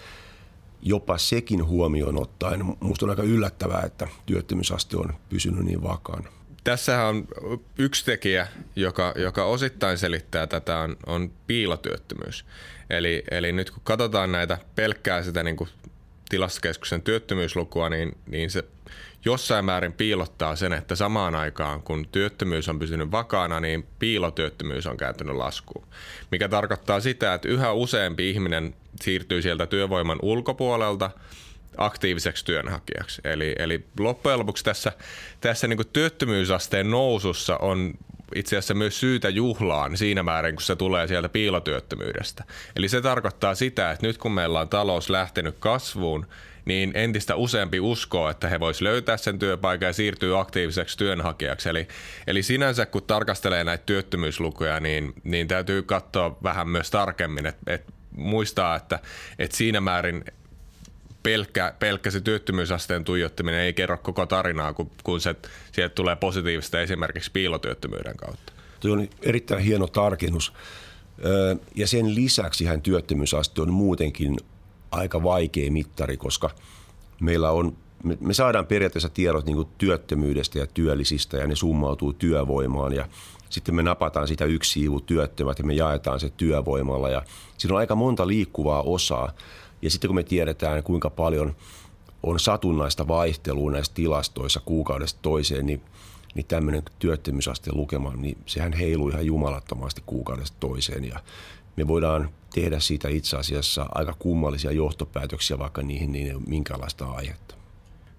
jopa 0.82 1.18
sekin 1.18 1.66
huomioon 1.66 2.18
ottaen, 2.22 2.64
minusta 2.80 3.06
on 3.06 3.10
aika 3.10 3.22
yllättävää, 3.22 3.82
että 3.82 4.08
työttömyysaste 4.26 4.96
on 4.96 5.14
pysynyt 5.28 5.64
niin 5.64 5.82
vakaana. 5.82 6.28
Tässähän 6.64 7.06
on 7.06 7.28
yksi 7.78 8.04
tekijä, 8.04 8.48
joka, 8.76 9.14
joka 9.16 9.44
osittain 9.44 9.98
selittää 9.98 10.46
tätä, 10.46 10.78
on, 10.78 10.96
on 11.06 11.32
piilotyöttömyys. 11.46 12.44
Eli, 12.90 13.24
eli 13.30 13.52
nyt 13.52 13.70
kun 13.70 13.80
katsotaan 13.84 14.32
näitä 14.32 14.58
pelkkää 14.74 15.22
sitä 15.22 15.42
niin 15.42 15.56
kuin 15.56 15.70
tilastokeskuksen 16.28 17.02
työttömyyslukua, 17.02 17.88
niin, 17.88 18.18
niin 18.26 18.50
se 18.50 18.64
jossain 19.24 19.64
määrin 19.64 19.92
piilottaa 19.92 20.56
sen, 20.56 20.72
että 20.72 20.96
samaan 20.96 21.34
aikaan 21.34 21.82
kun 21.82 22.06
työttömyys 22.12 22.68
on 22.68 22.78
pysynyt 22.78 23.10
vakaana, 23.10 23.60
niin 23.60 23.86
piilotyöttömyys 23.98 24.86
on 24.86 24.96
kääntynyt 24.96 25.36
laskuun. 25.36 25.86
Mikä 26.30 26.48
tarkoittaa 26.48 27.00
sitä, 27.00 27.34
että 27.34 27.48
yhä 27.48 27.72
useampi 27.72 28.30
ihminen 28.30 28.74
siirtyy 29.02 29.42
sieltä 29.42 29.66
työvoiman 29.66 30.18
ulkopuolelta 30.22 31.10
aktiiviseksi 31.76 32.44
työnhakijaksi. 32.44 33.20
Eli, 33.24 33.54
eli 33.58 33.84
loppujen 33.98 34.38
lopuksi 34.38 34.64
tässä, 34.64 34.92
tässä 35.40 35.68
niin 35.68 35.78
työttömyysasteen 35.92 36.90
nousussa 36.90 37.56
on 37.56 37.94
itse 38.34 38.56
asiassa 38.56 38.74
myös 38.74 39.00
syytä 39.00 39.28
juhlaan 39.28 39.96
siinä 39.96 40.22
määrin, 40.22 40.54
kun 40.54 40.62
se 40.62 40.76
tulee 40.76 41.06
sieltä 41.06 41.28
piilotyöttömyydestä. 41.28 42.44
Eli 42.76 42.88
se 42.88 43.00
tarkoittaa 43.00 43.54
sitä, 43.54 43.90
että 43.90 44.06
nyt 44.06 44.18
kun 44.18 44.32
meillä 44.32 44.60
on 44.60 44.68
talous 44.68 45.10
lähtenyt 45.10 45.56
kasvuun, 45.58 46.26
niin 46.64 46.92
entistä 46.94 47.36
useampi 47.36 47.80
uskoo, 47.80 48.30
että 48.30 48.48
he 48.48 48.60
vois 48.60 48.80
löytää 48.80 49.16
sen 49.16 49.38
työpaikan 49.38 49.86
ja 49.86 49.92
siirtyy 49.92 50.40
aktiiviseksi 50.40 50.98
työnhakijaksi. 50.98 51.68
Eli, 51.68 51.88
eli 52.26 52.42
sinänsä 52.42 52.86
kun 52.86 53.02
tarkastelee 53.02 53.64
näitä 53.64 53.84
työttömyyslukuja, 53.86 54.80
niin, 54.80 55.12
niin 55.24 55.48
täytyy 55.48 55.82
katsoa 55.82 56.38
vähän 56.42 56.68
myös 56.68 56.90
tarkemmin, 56.90 57.46
että, 57.46 57.72
että 57.72 57.92
muistaa, 58.16 58.76
että, 58.76 58.98
että 59.38 59.56
siinä 59.56 59.80
määrin 59.80 60.24
pelkkä, 61.22 61.74
pelkkä 61.78 62.10
se 62.10 62.20
työttömyysasteen 62.20 63.04
tuijottaminen 63.04 63.60
ei 63.60 63.72
kerro 63.72 63.98
koko 63.98 64.26
tarinaa, 64.26 64.72
kun, 64.72 64.90
kun 65.04 65.20
se, 65.20 65.34
sieltä 65.72 65.94
tulee 65.94 66.16
positiivista 66.16 66.80
esimerkiksi 66.80 67.30
piilotyöttömyyden 67.30 68.16
kautta. 68.16 68.52
Tuo 68.80 68.92
on 68.92 69.08
erittäin 69.22 69.62
hieno 69.62 69.86
tarkennus. 69.86 70.52
Ja 71.74 71.86
sen 71.86 72.14
lisäksi 72.14 72.64
hän 72.64 72.82
työttömyysaste 72.82 73.62
on 73.62 73.72
muutenkin 73.72 74.36
aika 74.94 75.22
vaikea 75.22 75.70
mittari, 75.70 76.16
koska 76.16 76.50
meillä 77.20 77.50
on, 77.50 77.76
me 78.20 78.34
saadaan 78.34 78.66
periaatteessa 78.66 79.08
tiedot 79.08 79.46
niin 79.46 79.66
työttömyydestä 79.78 80.58
ja 80.58 80.66
työllisistä 80.66 81.36
ja 81.36 81.46
ne 81.46 81.56
summautuu 81.56 82.12
työvoimaan 82.12 82.92
ja 82.92 83.08
sitten 83.50 83.74
me 83.74 83.82
napataan 83.82 84.28
sitä 84.28 84.44
yksi 84.44 84.72
siivu 84.72 85.00
työttömät 85.00 85.58
ja 85.58 85.64
me 85.64 85.74
jaetaan 85.74 86.20
se 86.20 86.30
työvoimalla 86.36 87.10
ja 87.10 87.22
siinä 87.58 87.74
on 87.74 87.78
aika 87.78 87.94
monta 87.94 88.26
liikkuvaa 88.26 88.82
osaa. 88.82 89.32
Ja 89.82 89.90
sitten 89.90 90.08
kun 90.08 90.14
me 90.14 90.22
tiedetään, 90.22 90.82
kuinka 90.82 91.10
paljon 91.10 91.56
on 92.22 92.40
satunnaista 92.40 93.08
vaihtelua 93.08 93.70
näissä 93.70 93.92
tilastoissa 93.94 94.60
kuukaudesta 94.64 95.18
toiseen, 95.22 95.66
niin, 95.66 95.82
niin 96.34 96.46
tämmöinen 96.46 96.82
työttömyysasteen 96.98 97.76
lukema, 97.76 98.12
niin 98.16 98.38
sehän 98.46 98.72
heiluu 98.72 99.08
ihan 99.08 99.26
jumalattomasti 99.26 100.02
kuukaudesta 100.06 100.56
toiseen. 100.60 101.04
Ja 101.04 101.20
me 101.76 101.88
voidaan 101.88 102.30
tehdä 102.54 102.80
siitä 102.80 103.08
itse 103.08 103.36
asiassa 103.36 103.86
aika 103.94 104.14
kummallisia 104.18 104.72
johtopäätöksiä, 104.72 105.58
vaikka 105.58 105.82
niihin 105.82 106.12
niin 106.12 106.26
ei 106.26 106.34
ole 106.34 106.42
minkäänlaista 106.46 107.06
aihetta. 107.06 107.54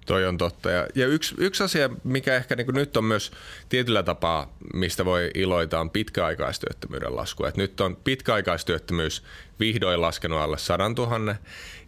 Toi 0.05 0.25
on 0.25 0.38
totta. 0.38 0.71
Ja, 0.71 0.88
ja 0.95 1.07
yksi, 1.07 1.35
yksi 1.38 1.63
asia, 1.63 1.89
mikä 2.03 2.35
ehkä 2.35 2.55
niin 2.55 2.67
nyt 2.74 2.97
on 2.97 3.03
myös 3.03 3.31
tietyllä 3.69 4.03
tapaa, 4.03 4.57
mistä 4.74 5.05
voi 5.05 5.31
iloita, 5.33 5.79
on 5.79 5.89
pitkäaikaistyöttömyyden 5.89 7.15
lasku. 7.15 7.45
Et 7.45 7.57
nyt 7.57 7.81
on 7.81 7.95
pitkäaikaistyöttömyys 7.95 9.24
vihdoin 9.59 10.01
laskenut 10.01 10.39
alle 10.39 10.57
100 10.57 10.89
000. 10.97 11.35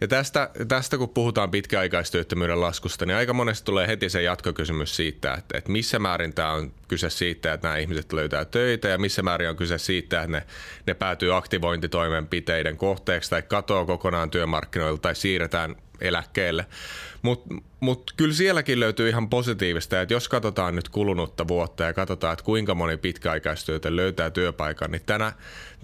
Ja 0.00 0.08
tästä, 0.08 0.50
tästä 0.68 0.98
kun 0.98 1.08
puhutaan 1.08 1.50
pitkäaikaistyöttömyyden 1.50 2.60
laskusta, 2.60 3.06
niin 3.06 3.16
aika 3.16 3.32
monesti 3.32 3.64
tulee 3.64 3.86
heti 3.86 4.08
se 4.08 4.22
jatkokysymys 4.22 4.96
siitä, 4.96 5.34
että, 5.34 5.58
että 5.58 5.72
missä 5.72 5.98
määrin 5.98 6.34
tämä 6.34 6.52
on 6.52 6.72
kyse 6.88 7.10
siitä, 7.10 7.52
että 7.52 7.68
nämä 7.68 7.78
ihmiset 7.78 8.12
löytää 8.12 8.44
töitä 8.44 8.88
ja 8.88 8.98
missä 8.98 9.22
määrin 9.22 9.48
on 9.48 9.56
kyse 9.56 9.78
siitä, 9.78 10.22
että 10.22 10.32
ne, 10.32 10.42
ne 10.86 10.94
päätyy 10.94 11.36
aktivointitoimenpiteiden 11.36 12.76
kohteeksi 12.76 13.30
tai 13.30 13.42
katoaa 13.42 13.84
kokonaan 13.84 14.30
työmarkkinoilta 14.30 15.02
tai 15.02 15.14
siirretään 15.14 15.76
eläkkeelle. 16.00 16.66
Mutta 17.22 17.54
mut 17.80 18.12
kyllä 18.16 18.34
sielläkin 18.34 18.80
löytyy 18.80 19.08
ihan 19.08 19.28
positiivista, 19.28 20.00
että 20.00 20.14
jos 20.14 20.28
katsotaan 20.28 20.76
nyt 20.76 20.88
kulunutta 20.88 21.48
vuotta 21.48 21.84
ja 21.84 21.92
katsotaan, 21.92 22.32
että 22.32 22.44
kuinka 22.44 22.74
moni 22.74 22.96
pitkäaikaistyötä 22.96 23.96
löytää 23.96 24.30
työpaikan, 24.30 24.90
niin 24.90 25.02
tänä, 25.06 25.32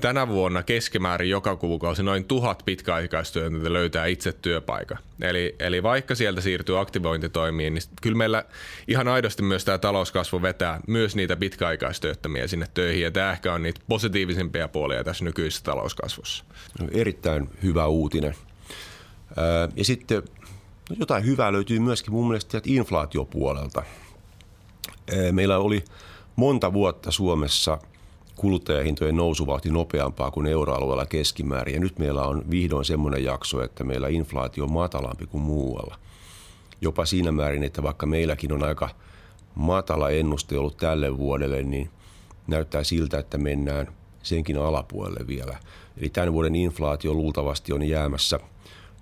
tänä 0.00 0.28
vuonna 0.28 0.62
keskimäärin 0.62 1.30
joka 1.30 1.56
kuukausi 1.56 2.02
noin 2.02 2.24
tuhat 2.24 2.62
pitkäaikaistyötä 2.64 3.72
löytää 3.72 4.06
itse 4.06 4.32
työpaikan. 4.32 4.98
Eli, 5.20 5.56
eli 5.58 5.82
vaikka 5.82 6.14
sieltä 6.14 6.40
siirtyy 6.40 6.80
aktivointitoimiin, 6.80 7.74
niin 7.74 7.82
kyllä 8.02 8.16
meillä 8.16 8.44
ihan 8.88 9.08
aidosti 9.08 9.42
myös 9.42 9.64
tämä 9.64 9.78
talouskasvu 9.78 10.42
vetää 10.42 10.80
myös 10.86 11.16
niitä 11.16 11.36
pitkäaikaistyöttömiä 11.36 12.46
sinne 12.46 12.66
töihin, 12.74 13.02
ja 13.02 13.10
tämä 13.10 13.32
ehkä 13.32 13.52
on 13.52 13.62
niitä 13.62 13.80
positiivisimpia 13.88 14.68
puolia 14.68 15.04
tässä 15.04 15.24
nykyisessä 15.24 15.64
talouskasvussa. 15.64 16.44
Erittäin 16.92 17.48
hyvä 17.62 17.86
uutinen. 17.86 18.34
Ja 19.76 19.84
sitten 19.84 20.22
no 20.90 20.96
jotain 20.98 21.24
hyvää 21.24 21.52
löytyy 21.52 21.78
myöskin 21.78 22.12
mun 22.12 22.28
mielestä 22.28 22.60
inflaatiopuolelta. 22.64 23.82
Meillä 25.32 25.58
oli 25.58 25.84
monta 26.36 26.72
vuotta 26.72 27.10
Suomessa 27.10 27.78
kuluttajahintojen 28.36 29.16
nousuvauhti 29.16 29.70
nopeampaa 29.70 30.30
kuin 30.30 30.46
euroalueella 30.46 31.06
keskimäärin. 31.06 31.74
Ja 31.74 31.80
nyt 31.80 31.98
meillä 31.98 32.26
on 32.26 32.50
vihdoin 32.50 32.84
semmoinen 32.84 33.24
jakso, 33.24 33.62
että 33.62 33.84
meillä 33.84 34.08
inflaatio 34.08 34.64
on 34.64 34.72
matalampi 34.72 35.26
kuin 35.26 35.42
muualla. 35.42 35.98
Jopa 36.80 37.04
siinä 37.04 37.32
määrin, 37.32 37.62
että 37.62 37.82
vaikka 37.82 38.06
meilläkin 38.06 38.52
on 38.52 38.62
aika 38.62 38.90
matala 39.54 40.10
ennuste 40.10 40.58
ollut 40.58 40.76
tälle 40.76 41.18
vuodelle, 41.18 41.62
niin 41.62 41.90
näyttää 42.46 42.84
siltä, 42.84 43.18
että 43.18 43.38
mennään 43.38 43.88
senkin 44.22 44.58
alapuolelle 44.58 45.26
vielä. 45.26 45.58
Eli 45.96 46.08
tämän 46.08 46.32
vuoden 46.32 46.54
inflaatio 46.54 47.14
luultavasti 47.14 47.72
on 47.72 47.82
jäämässä– 47.82 48.40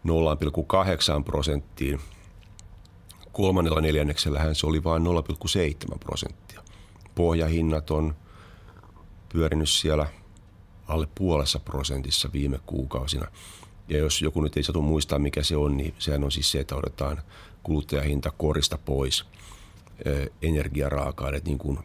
0,8 0.07 1.25
prosenttiin. 1.25 2.01
Kolmannella 3.33 3.81
neljänneksellähän 3.81 4.55
se 4.55 4.67
oli 4.67 4.85
vain 4.85 5.03
0,7 5.03 5.99
prosenttia. 5.99 6.63
Pohjahinnat 7.15 7.91
on 7.91 8.15
pyörinyt 9.29 9.69
siellä 9.69 10.07
alle 10.89 11.09
puolessa 11.15 11.59
prosentissa 11.59 12.31
viime 12.33 12.59
kuukausina. 12.67 13.27
Ja 13.89 13.99
jos 13.99 14.23
joku 14.23 14.41
nyt 14.41 14.57
ei 14.57 14.63
satu 14.63 14.83
muistaa, 14.83 15.19
mikä 15.19 15.43
se 15.43 15.57
on, 15.57 15.77
niin 15.77 15.95
sehän 15.99 16.25
on 16.25 16.33
siis 16.33 16.51
se, 16.51 16.61
että 16.61 16.77
otetaan 16.77 17.23
kuluttajahinta 17.63 18.31
korista 18.31 18.79
pois 18.79 19.25
energiaraaka-aineet, 20.43 21.45
niin 21.45 21.59
kuin 21.59 21.79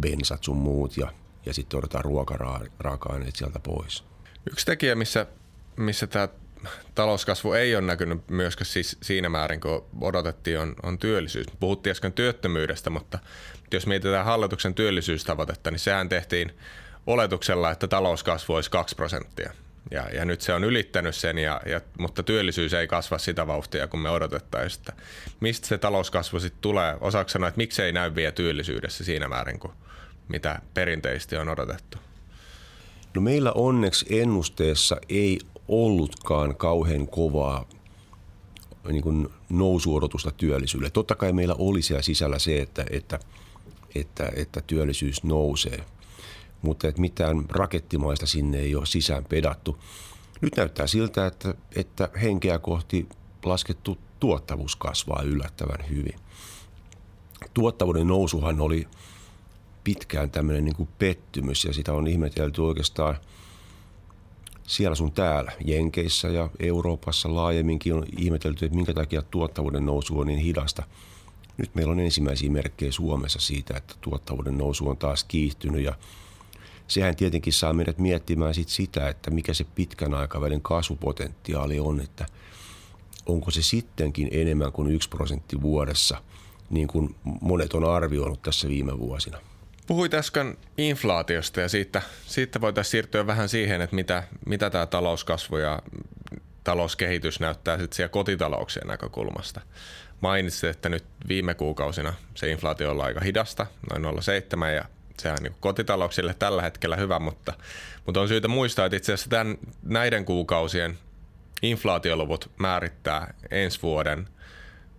bensat 0.00 0.44
sun 0.44 0.56
muut, 0.56 0.96
ja, 0.96 1.12
ja 1.46 1.54
sitten 1.54 1.78
otetaan 1.78 2.04
ruokaraaka-aineet 2.04 3.36
sieltä 3.36 3.58
pois. 3.58 4.04
Yksi 4.50 4.66
tekijä, 4.66 4.94
missä, 4.94 5.26
missä 5.76 6.06
tämä 6.06 6.28
talouskasvu 6.94 7.52
ei 7.52 7.76
ole 7.76 7.86
näkynyt 7.86 8.28
myöskään 8.30 8.66
siis 8.66 8.98
siinä 9.02 9.28
määrin, 9.28 9.60
kun 9.60 9.84
odotettiin, 10.00 10.58
on, 10.58 10.74
on 10.82 10.98
työllisyys. 10.98 11.46
Puhuttiin 11.60 11.90
äsken 11.90 12.12
työttömyydestä, 12.12 12.90
mutta 12.90 13.18
jos 13.72 13.86
mietitään 13.86 14.24
hallituksen 14.24 14.74
työllisyystavoitetta, 14.74 15.70
niin 15.70 15.78
sehän 15.78 16.08
tehtiin 16.08 16.52
oletuksella, 17.06 17.70
että 17.70 17.88
talouskasvu 17.88 18.54
olisi 18.54 18.70
2 18.70 18.94
prosenttia. 18.94 19.52
Ja, 19.90 20.08
ja 20.12 20.24
nyt 20.24 20.40
se 20.40 20.54
on 20.54 20.64
ylittänyt 20.64 21.14
sen, 21.14 21.38
ja, 21.38 21.60
ja, 21.66 21.80
mutta 21.98 22.22
työllisyys 22.22 22.72
ei 22.74 22.86
kasva 22.86 23.18
sitä 23.18 23.46
vauhtia, 23.46 23.86
kun 23.86 24.00
me 24.00 24.10
odotettaisiin. 24.10 24.80
Että 24.80 24.92
mistä 25.40 25.66
se 25.68 25.78
talouskasvu 25.78 26.40
sitten 26.40 26.60
tulee? 26.60 26.96
Osaako 27.00 27.30
sanoa, 27.30 27.48
että 27.48 27.58
miksi 27.58 27.82
ei 27.82 27.92
näy 27.92 28.14
vielä 28.14 28.32
työllisyydessä 28.32 29.04
siinä 29.04 29.28
määrin 29.28 29.58
kuin 29.58 29.72
mitä 30.28 30.58
perinteisesti 30.74 31.36
on 31.36 31.48
odotettu? 31.48 31.98
No 33.14 33.20
meillä 33.20 33.52
onneksi 33.52 34.20
ennusteessa 34.20 34.96
ei 35.08 35.38
ollutkaan 35.68 36.56
kauhean 36.56 37.08
kovaa 37.08 37.64
niin 38.88 39.02
kuin 39.02 39.28
nousuodotusta 39.48 40.30
työllisyydelle. 40.30 40.90
Totta 40.90 41.14
kai 41.14 41.32
meillä 41.32 41.54
oli 41.58 41.82
siellä 41.82 42.02
sisällä 42.02 42.38
se, 42.38 42.60
että, 42.60 42.86
että, 42.90 43.18
että, 43.94 44.32
että 44.36 44.60
työllisyys 44.60 45.24
nousee. 45.24 45.84
mutta 46.62 46.88
että 46.88 47.00
mitään 47.00 47.44
rakettimaista 47.50 48.26
sinne 48.26 48.58
ei 48.58 48.74
ole 48.74 48.86
sisään 48.86 49.24
pedattu. 49.24 49.78
Nyt 50.40 50.56
näyttää 50.56 50.86
siltä, 50.86 51.26
että, 51.26 51.54
että 51.76 52.08
henkeä 52.22 52.58
kohti 52.58 53.08
laskettu 53.44 53.98
tuottavuus 54.20 54.76
kasvaa 54.76 55.22
yllättävän 55.22 55.88
hyvin. 55.90 56.14
Tuottavuuden 57.54 58.06
nousuhan 58.06 58.60
oli 58.60 58.88
pitkään 59.84 60.30
tämmöinen 60.30 60.64
niin 60.64 60.76
kuin 60.76 60.88
pettymys 60.98 61.64
ja 61.64 61.72
sitä 61.72 61.92
on 61.92 62.06
ihmetelty 62.06 62.62
oikeastaan 62.62 63.16
siellä 64.66 64.94
sun 64.94 65.12
täällä, 65.12 65.52
Jenkeissä 65.64 66.28
ja 66.28 66.50
Euroopassa 66.58 67.34
laajemminkin 67.34 67.94
on 67.94 68.06
ihmetelty, 68.18 68.64
että 68.64 68.76
minkä 68.76 68.94
takia 68.94 69.22
tuottavuuden 69.22 69.86
nousu 69.86 70.18
on 70.18 70.26
niin 70.26 70.38
hidasta. 70.38 70.82
Nyt 71.56 71.74
meillä 71.74 71.92
on 71.92 72.00
ensimmäisiä 72.00 72.50
merkkejä 72.50 72.92
Suomessa 72.92 73.40
siitä, 73.40 73.76
että 73.76 73.94
tuottavuuden 74.00 74.58
nousu 74.58 74.88
on 74.88 74.96
taas 74.96 75.24
kiihtynyt 75.24 75.84
ja 75.84 75.94
sehän 76.88 77.16
tietenkin 77.16 77.52
saa 77.52 77.72
meidät 77.72 77.98
miettimään 77.98 78.54
sit 78.54 78.68
sitä, 78.68 79.08
että 79.08 79.30
mikä 79.30 79.54
se 79.54 79.64
pitkän 79.64 80.14
aikavälin 80.14 80.60
kasvupotentiaali 80.60 81.80
on, 81.80 82.00
että 82.00 82.26
onko 83.26 83.50
se 83.50 83.62
sittenkin 83.62 84.28
enemmän 84.30 84.72
kuin 84.72 84.90
yksi 84.90 85.08
prosentti 85.08 85.62
vuodessa, 85.62 86.22
niin 86.70 86.88
kuin 86.88 87.14
monet 87.40 87.74
on 87.74 87.84
arvioinut 87.84 88.42
tässä 88.42 88.68
viime 88.68 88.98
vuosina. 88.98 89.38
Puhuit 89.86 90.14
äsken 90.14 90.58
inflaatiosta 90.78 91.60
ja 91.60 91.68
siitä, 91.68 92.02
siitä 92.26 92.60
voitaisiin 92.60 92.90
siirtyä 92.90 93.26
vähän 93.26 93.48
siihen, 93.48 93.80
että 93.80 93.96
mitä, 93.96 94.22
mitä 94.46 94.70
tämä 94.70 94.86
talouskasvu 94.86 95.56
ja 95.56 95.82
talouskehitys 96.64 97.40
näyttää 97.40 97.78
sitten 97.78 97.96
siellä 97.96 98.08
kotitalouksien 98.08 98.86
näkökulmasta. 98.86 99.60
Mainitsit, 100.20 100.70
että 100.70 100.88
nyt 100.88 101.04
viime 101.28 101.54
kuukausina 101.54 102.14
se 102.34 102.50
inflaatio 102.50 102.90
on 102.90 103.00
aika 103.00 103.20
hidasta, 103.20 103.66
noin 103.90 104.14
0,7 104.14 104.66
ja 104.66 104.84
se 105.18 105.30
on 105.32 105.38
niin 105.42 105.54
kotitalouksille 105.60 106.34
tällä 106.38 106.62
hetkellä 106.62 106.96
hyvä, 106.96 107.18
mutta, 107.18 107.52
mutta 108.06 108.20
on 108.20 108.28
syytä 108.28 108.48
muistaa, 108.48 108.86
että 108.86 108.96
itse 108.96 109.12
asiassa 109.12 109.30
tämän, 109.30 109.58
näiden 109.82 110.24
kuukausien 110.24 110.98
inflaatioluvut 111.62 112.50
määrittää 112.58 113.34
ensi 113.50 113.82
vuoden 113.82 114.28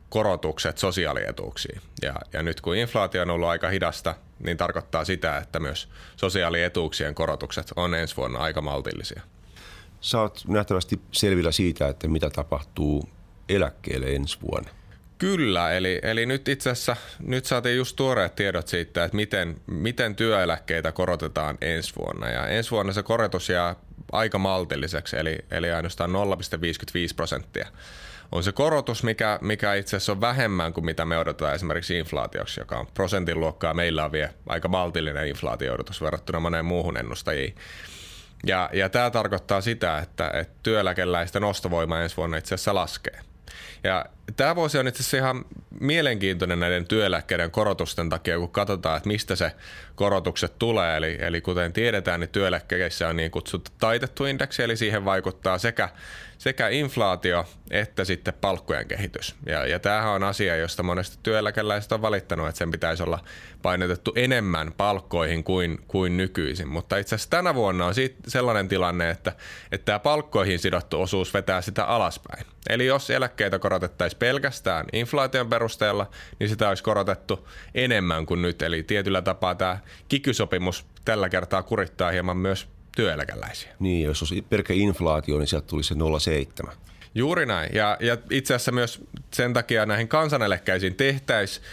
korotukset 0.09 0.77
sosiaalietuuksiin. 0.77 1.81
Ja, 2.01 2.15
ja 2.33 2.43
nyt 2.43 2.61
kun 2.61 2.75
inflaatio 2.75 3.21
on 3.21 3.29
ollut 3.29 3.47
aika 3.47 3.69
hidasta, 3.69 4.15
niin 4.39 4.57
tarkoittaa 4.57 5.05
sitä, 5.05 5.37
että 5.37 5.59
myös 5.59 5.89
sosiaalietuuksien 6.15 7.15
korotukset 7.15 7.71
on 7.75 7.93
ensi 7.93 8.17
vuonna 8.17 8.39
aika 8.39 8.61
maltillisia. 8.61 9.21
Sä 10.01 10.21
oot 10.21 10.41
nähtävästi 10.47 11.01
selvillä 11.11 11.51
siitä, 11.51 11.87
että 11.87 12.07
mitä 12.07 12.29
tapahtuu 12.29 13.09
eläkkeelle 13.49 14.07
ensi 14.07 14.37
vuonna. 14.41 14.69
Kyllä, 15.17 15.71
eli, 15.71 15.99
eli 16.03 16.25
nyt 16.25 16.47
itse 16.47 16.69
asiassa 16.69 16.95
nyt 17.19 17.45
saatiin 17.45 17.77
just 17.77 17.95
tuoreet 17.95 18.35
tiedot 18.35 18.67
siitä, 18.67 19.03
että 19.03 19.15
miten, 19.15 19.61
miten 19.67 20.15
työeläkkeitä 20.15 20.91
korotetaan 20.91 21.57
ensi 21.61 21.93
vuonna. 21.95 22.29
Ja 22.29 22.47
ensi 22.47 22.71
vuonna 22.71 22.93
se 22.93 23.03
korotus 23.03 23.49
jää 23.49 23.75
aika 24.11 24.37
maltilliseksi, 24.37 25.17
eli, 25.17 25.37
eli 25.51 25.71
ainoastaan 25.71 26.09
0,55 26.11 26.15
prosenttia 27.15 27.67
on 28.31 28.43
se 28.43 28.51
korotus, 28.51 29.03
mikä, 29.03 29.39
mikä 29.41 29.73
itse 29.73 29.97
asiassa 29.97 30.11
on 30.11 30.21
vähemmän 30.21 30.73
kuin 30.73 30.85
mitä 30.85 31.05
me 31.05 31.17
odotetaan 31.17 31.55
esimerkiksi 31.55 31.97
inflaatioksi, 31.97 32.61
joka 32.61 32.77
on 32.77 32.87
prosentin 32.93 33.39
luokkaa. 33.39 33.73
Meillä 33.73 34.05
on 34.05 34.11
vielä 34.11 34.29
aika 34.47 34.67
maltillinen 34.67 35.27
inflaatio-odotus 35.27 36.01
verrattuna 36.01 36.39
moneen 36.39 36.65
muuhun 36.65 36.97
ennustajiin. 36.97 37.55
Ja, 38.45 38.69
ja 38.73 38.89
tämä 38.89 39.09
tarkoittaa 39.09 39.61
sitä, 39.61 39.97
että, 39.97 40.31
että 40.33 40.53
työeläkeläisten 40.63 41.43
ostovoima 41.43 41.99
ensi 41.99 42.17
vuonna 42.17 42.37
itse 42.37 42.55
asiassa 42.55 42.75
laskee. 42.75 43.19
Ja 43.83 44.05
tämä 44.37 44.55
vuosi 44.55 44.77
on 44.77 44.87
itse 44.87 45.01
asiassa 45.01 45.17
ihan 45.17 45.45
mielenkiintoinen 45.79 46.59
näiden 46.59 46.87
työeläkkeiden 46.87 47.51
korotusten 47.51 48.09
takia, 48.09 48.39
kun 48.39 48.49
katsotaan, 48.49 48.97
että 48.97 49.07
mistä 49.07 49.35
se 49.35 49.51
korotukset 49.95 50.59
tulee. 50.59 50.97
Eli, 50.97 51.17
eli 51.19 51.41
kuten 51.41 51.73
tiedetään, 51.73 52.19
niin 52.19 52.29
työeläkkeissä 52.29 53.07
on 53.07 53.15
niin 53.15 53.31
kutsuttu 53.31 53.71
taitettu 53.79 54.25
indeksi, 54.25 54.63
eli 54.63 54.77
siihen 54.77 55.05
vaikuttaa 55.05 55.57
sekä 55.57 55.89
sekä 56.37 56.69
inflaatio 56.69 57.45
että 57.71 58.05
sitten 58.05 58.33
palkkojen 58.41 58.87
kehitys. 58.87 59.35
Ja, 59.45 59.67
ja 59.67 59.79
tämähän 59.79 60.11
on 60.11 60.23
asia, 60.23 60.55
josta 60.55 60.83
monesti 60.83 61.17
työeläkeläiset 61.23 61.91
on 61.91 62.01
valittanut, 62.01 62.47
että 62.47 62.59
sen 62.59 62.71
pitäisi 62.71 63.03
olla 63.03 63.19
painotettu 63.61 64.13
enemmän 64.15 64.73
palkkoihin 64.77 65.43
kuin, 65.43 65.79
kuin 65.87 66.17
nykyisin. 66.17 66.67
Mutta 66.67 66.97
itse 66.97 67.15
asiassa 67.15 67.29
tänä 67.29 67.55
vuonna 67.55 67.85
on 67.85 67.95
siitä 67.95 68.15
sellainen 68.27 68.67
tilanne, 68.67 69.09
että, 69.09 69.31
että 69.71 69.85
tämä 69.85 69.99
palkkoihin 69.99 70.59
sidottu 70.59 71.01
osuus 71.01 71.33
vetää 71.33 71.61
sitä 71.61 71.85
alaspäin. 71.85 72.45
Eli 72.69 72.85
jos 72.85 73.09
eläkkeitä 73.09 73.59
korotettaisiin 73.59 74.19
pelkästään 74.19 74.85
inflaation 74.93 75.49
perusteella, 75.49 76.09
niin 76.39 76.49
sitä 76.49 76.69
olisi 76.69 76.83
korotettu 76.83 77.47
enemmän 77.75 78.25
kuin 78.25 78.41
nyt. 78.41 78.61
Eli 78.61 78.83
tietyllä 78.83 79.21
tapaa 79.21 79.55
tämä 79.55 79.79
kikysopimus 80.07 80.85
tällä 81.05 81.29
kertaa 81.29 81.63
kurittaa 81.63 82.11
hieman 82.11 82.37
myös 82.37 82.67
työeläkeläisiä. 82.95 83.71
Niin, 83.79 84.05
jos 84.05 84.21
olisi 84.21 84.41
pelkkä 84.41 84.73
inflaatio, 84.73 85.39
niin 85.39 85.47
sieltä 85.47 85.67
tulisi 85.67 85.87
se 85.87 85.95
0,7. 86.65 86.71
Juuri 87.15 87.45
näin. 87.45 87.69
Ja, 87.73 87.97
ja 87.99 88.17
itse 88.29 88.53
asiassa 88.53 88.71
myös 88.71 89.01
sen 89.33 89.53
takia 89.53 89.85
näihin 89.85 90.07
kansaneläkkeisiin 90.07 90.95
tehtäisiin 90.95 91.65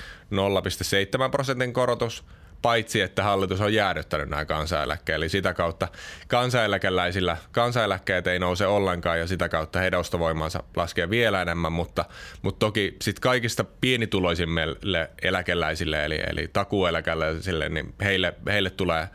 0,7 1.24 1.30
prosentin 1.30 1.72
korotus, 1.72 2.24
paitsi 2.62 3.00
että 3.00 3.22
hallitus 3.22 3.60
on 3.60 3.74
jäädyttänyt 3.74 4.28
nämä 4.28 4.44
kansaneläkkeet. 4.44 5.16
Eli 5.16 5.28
sitä 5.28 5.54
kautta 5.54 5.88
kansaneläkeläisillä 6.28 7.36
kansaneläkkeet 7.52 8.26
ei 8.26 8.38
nouse 8.38 8.66
ollenkaan 8.66 9.18
ja 9.18 9.26
sitä 9.26 9.48
kautta 9.48 9.78
heidän 9.78 10.00
ostovoimansa 10.00 10.62
laskee 10.76 11.10
vielä 11.10 11.42
enemmän, 11.42 11.72
mutta, 11.72 12.04
mutta 12.42 12.58
toki 12.58 12.96
sit 13.02 13.20
kaikista 13.20 13.64
pienituloisimmille 13.64 15.10
eläkeläisille 15.22 16.04
eli, 16.04 16.20
eli 16.26 16.48
takueläkeläisille, 16.52 17.68
niin 17.68 17.94
heille, 18.02 18.34
heille 18.46 18.70
tulee 18.70 19.08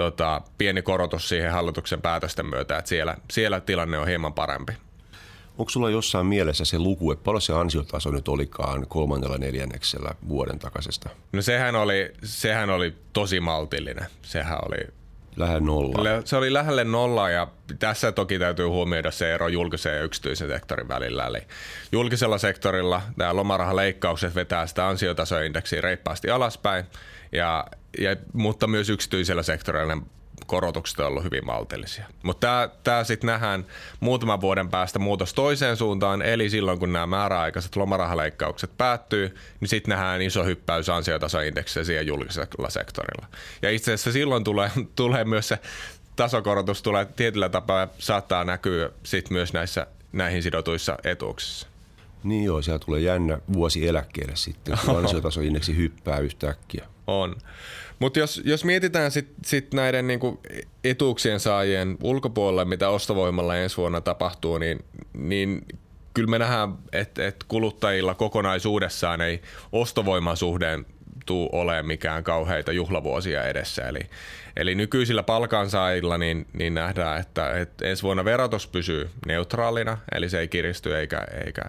tota, 0.00 0.40
pieni 0.58 0.82
korotus 0.82 1.28
siihen 1.28 1.52
hallituksen 1.52 2.02
päätösten 2.02 2.46
myötä, 2.46 2.78
että 2.78 2.88
siellä, 2.88 3.16
siellä 3.30 3.60
tilanne 3.60 3.98
on 3.98 4.06
hieman 4.06 4.32
parempi. 4.32 4.72
Onko 5.58 5.70
sulla 5.70 5.90
jossain 5.90 6.26
mielessä 6.26 6.64
se 6.64 6.78
luku, 6.78 7.12
että 7.12 7.24
paljon 7.24 7.42
se 7.42 7.52
ansiotaso 7.52 8.10
nyt 8.10 8.28
olikaan 8.28 8.86
kolmannella 8.88 9.38
neljänneksellä 9.38 10.14
vuoden 10.28 10.58
takaisesta? 10.58 11.10
No 11.32 11.42
sehän 11.42 11.76
oli, 11.76 12.12
sehän 12.24 12.70
oli 12.70 12.94
tosi 13.12 13.40
maltillinen. 13.40 14.06
Sehän 14.22 14.58
oli 14.68 14.78
Lähden 15.36 15.64
nolla. 15.64 16.22
Se 16.24 16.36
oli 16.36 16.52
lähelle 16.52 16.84
nolla 16.84 17.30
ja 17.30 17.46
tässä 17.78 18.12
toki 18.12 18.38
täytyy 18.38 18.66
huomioida 18.66 19.10
se 19.10 19.34
ero 19.34 19.48
julkisen 19.48 19.96
ja 19.96 20.02
yksityisen 20.02 20.48
sektorin 20.48 20.88
välillä. 20.88 21.26
Eli 21.26 21.38
julkisella 21.92 22.38
sektorilla 22.38 23.02
tämä 23.18 23.36
lomarahaleikkaukset 23.36 24.34
vetää 24.34 24.66
sitä 24.66 24.88
ansiotasoindeksiä 24.88 25.80
reippaasti 25.80 26.30
alaspäin 26.30 26.84
ja, 27.32 27.66
ja, 27.98 28.16
mutta 28.32 28.66
myös 28.66 28.88
yksityisellä 28.88 29.42
sektorilla 29.42 30.02
korotukset 30.46 31.00
on 31.00 31.06
ollut 31.06 31.24
hyvin 31.24 31.46
maltillisia. 31.46 32.06
Mutta 32.22 32.70
tämä, 32.84 33.04
sitten 33.04 33.28
nähdään 33.28 33.66
muutaman 34.00 34.40
vuoden 34.40 34.68
päästä 34.68 34.98
muutos 34.98 35.34
toiseen 35.34 35.76
suuntaan, 35.76 36.22
eli 36.22 36.50
silloin 36.50 36.78
kun 36.78 36.92
nämä 36.92 37.06
määräaikaiset 37.06 37.76
lomarahaleikkaukset 37.76 38.70
päättyy, 38.78 39.34
niin 39.60 39.68
sitten 39.68 39.90
nähdään 39.90 40.22
iso 40.22 40.44
hyppäys 40.44 40.88
ansiotasoindeksiä 40.88 41.84
siihen 41.84 42.06
julkisella 42.06 42.70
sektorilla. 42.70 43.26
Ja 43.62 43.70
itse 43.70 43.92
asiassa 43.92 44.12
silloin 44.12 44.44
tulee, 44.44 44.70
tulee 44.96 45.24
myös 45.24 45.48
se 45.48 45.58
tasokorotus 46.16 46.82
tulee 46.82 47.04
tietyllä 47.04 47.48
tapaa 47.48 47.88
saattaa 47.98 48.44
näkyä 48.44 48.90
sit 49.02 49.30
myös 49.30 49.52
näissä 49.52 49.86
näihin 50.12 50.42
sidotuissa 50.42 50.98
etuuksissa. 51.04 51.69
Niin 52.24 52.44
joo, 52.44 52.62
siellä 52.62 52.78
tulee 52.78 53.00
jännä 53.00 53.38
vuosi 53.52 53.88
eläkkeelle 53.88 54.36
sitten, 54.36 54.78
kun 54.86 54.96
ansiotasoindeksi 54.96 55.76
hyppää 55.76 56.18
yhtäkkiä. 56.18 56.86
On. 57.06 57.36
Mutta 57.98 58.18
jos, 58.18 58.42
jos 58.44 58.64
mietitään 58.64 59.10
sitten 59.10 59.44
sit 59.44 59.74
näiden 59.74 60.06
niinku 60.06 60.40
etuuksien 60.84 61.40
saajien 61.40 61.96
ulkopuolelle, 62.02 62.64
mitä 62.64 62.88
ostovoimalla 62.88 63.56
ensi 63.56 63.76
vuonna 63.76 64.00
tapahtuu, 64.00 64.58
niin, 64.58 64.84
niin 65.12 65.66
kyllä 66.14 66.30
me 66.30 66.38
nähdään, 66.38 66.78
että 66.92 67.26
et 67.26 67.44
kuluttajilla 67.48 68.14
kokonaisuudessaan 68.14 69.20
ei 69.20 69.42
ostovoiman 69.72 70.36
suhteen 70.36 70.86
tuu 71.26 71.48
ole 71.52 71.82
mikään 71.82 72.24
kauheita 72.24 72.72
juhlavuosia 72.72 73.44
edessä. 73.44 73.82
Eli, 73.82 74.00
eli 74.56 74.74
nykyisillä 74.74 75.22
palkansaajilla 75.22 76.18
niin, 76.18 76.46
niin 76.52 76.74
nähdään, 76.74 77.20
että, 77.20 77.58
että 77.58 77.88
ensi 77.88 78.02
vuonna 78.02 78.24
verotus 78.24 78.66
pysyy 78.66 79.10
neutraalina, 79.26 79.98
eli 80.14 80.28
se 80.28 80.38
ei 80.38 80.48
kiristy 80.48 80.96
eikä, 80.96 81.26
eikä 81.44 81.62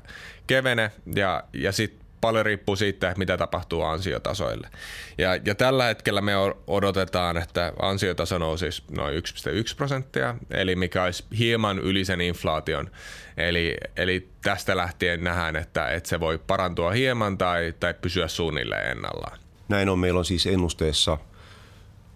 kevene. 0.47 0.91
Ja, 1.15 1.43
ja 1.53 1.71
sitten 1.71 2.01
paljon 2.21 2.45
riippuu 2.45 2.75
siitä, 2.75 3.13
mitä 3.17 3.37
tapahtuu 3.37 3.83
ansiotasoille. 3.83 4.69
Ja, 5.17 5.35
ja 5.45 5.55
tällä 5.55 5.85
hetkellä 5.85 6.21
me 6.21 6.31
odotetaan, 6.67 7.37
että 7.37 7.73
ansiotaso 7.81 8.37
nousisi 8.37 8.83
noin 8.91 9.13
1,1 9.13 9.75
prosenttia, 9.77 10.35
eli 10.51 10.75
mikä 10.75 11.03
olisi 11.03 11.23
hieman 11.37 11.79
yli 11.79 12.05
sen 12.05 12.21
inflaation. 12.21 12.91
Eli, 13.37 13.77
eli 13.97 14.29
tästä 14.41 14.77
lähtien 14.77 15.23
nähdään, 15.23 15.55
että, 15.55 15.89
että 15.89 16.09
se 16.09 16.19
voi 16.19 16.37
parantua 16.47 16.91
hieman 16.91 17.37
tai, 17.37 17.73
tai 17.79 17.93
pysyä 17.93 18.27
suunnilleen 18.27 18.91
ennallaan. 18.91 19.40
Näin 19.71 19.89
on. 19.89 19.99
Meillä 19.99 20.17
on 20.17 20.25
siis 20.25 20.47
ennusteessa 20.47 21.17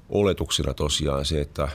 oletuksena 0.09 0.73
tosiaan 0.73 1.25
se, 1.25 1.41
että, 1.41 1.67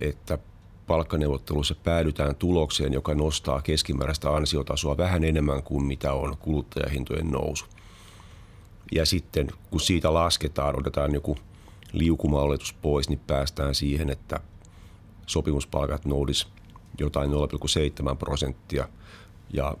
että 0.00 0.38
palkkaneuvotteluissa 0.86 1.74
päädytään 1.74 2.36
tulokseen, 2.36 2.92
joka 2.92 3.14
nostaa 3.14 3.62
keskimääräistä 3.62 4.30
ansiotasoa 4.30 4.96
vähän 4.96 5.24
enemmän 5.24 5.62
kuin 5.62 5.84
mitä 5.84 6.12
on 6.12 6.36
kuluttajahintojen 6.36 7.30
nousu. 7.30 7.66
Ja 8.92 9.06
sitten 9.06 9.48
kun 9.70 9.80
siitä 9.80 10.14
lasketaan, 10.14 10.78
otetaan 10.78 11.14
joku 11.14 11.36
liukumaoletus 11.92 12.72
pois, 12.72 13.08
niin 13.08 13.20
päästään 13.26 13.74
siihen, 13.74 14.10
että 14.10 14.40
sopimuspalkat 15.26 16.04
noudis 16.04 16.48
jotain 16.98 17.30
0,7 17.30 18.16
prosenttia. 18.18 18.88
Ja, 19.52 19.76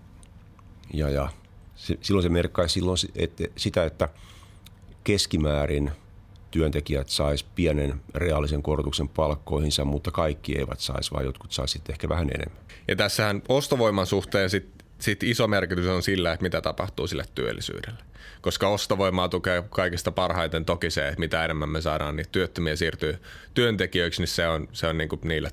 ja, 0.92 1.10
ja 1.10 1.28
se, 1.74 1.98
silloin 2.00 2.22
se 2.22 2.28
merkkaisi 2.28 2.72
silloin 2.72 2.98
että, 3.14 3.44
sitä, 3.56 3.84
että 3.84 4.08
keskimäärin 5.08 5.90
työntekijät 6.50 7.08
sais 7.08 7.42
pienen 7.44 8.00
reaalisen 8.14 8.62
korotuksen 8.62 9.08
palkkoihinsa, 9.08 9.84
mutta 9.84 10.10
kaikki 10.10 10.58
eivät 10.58 10.80
saisi, 10.80 11.10
vaan 11.10 11.24
jotkut 11.24 11.52
saisivat 11.52 11.90
ehkä 11.90 12.08
vähän 12.08 12.30
enemmän. 12.34 12.62
Ja 12.88 12.96
tässähän 12.96 13.42
ostovoiman 13.48 14.06
suhteen 14.06 14.50
sit, 14.50 14.68
sit 14.98 15.22
iso 15.22 15.46
merkitys 15.46 15.86
on 15.86 16.02
sillä, 16.02 16.32
että 16.32 16.42
mitä 16.42 16.60
tapahtuu 16.60 17.06
sille 17.06 17.24
työllisyydelle. 17.34 17.98
Koska 18.40 18.68
ostovoimaa 18.68 19.28
tukee 19.28 19.64
kaikista 19.70 20.12
parhaiten 20.12 20.64
toki 20.64 20.90
se, 20.90 21.08
että 21.08 21.20
mitä 21.20 21.44
enemmän 21.44 21.68
me 21.68 21.80
saadaan 21.80 22.16
niin 22.16 22.28
työttömiä 22.32 22.76
siirtyy 22.76 23.18
työntekijöiksi, 23.54 24.22
niin 24.22 24.28
se 24.28 24.48
on, 24.48 24.68
se 24.72 24.86
on 24.86 24.98
niin 24.98 25.08
kuin 25.08 25.20
niille 25.24 25.50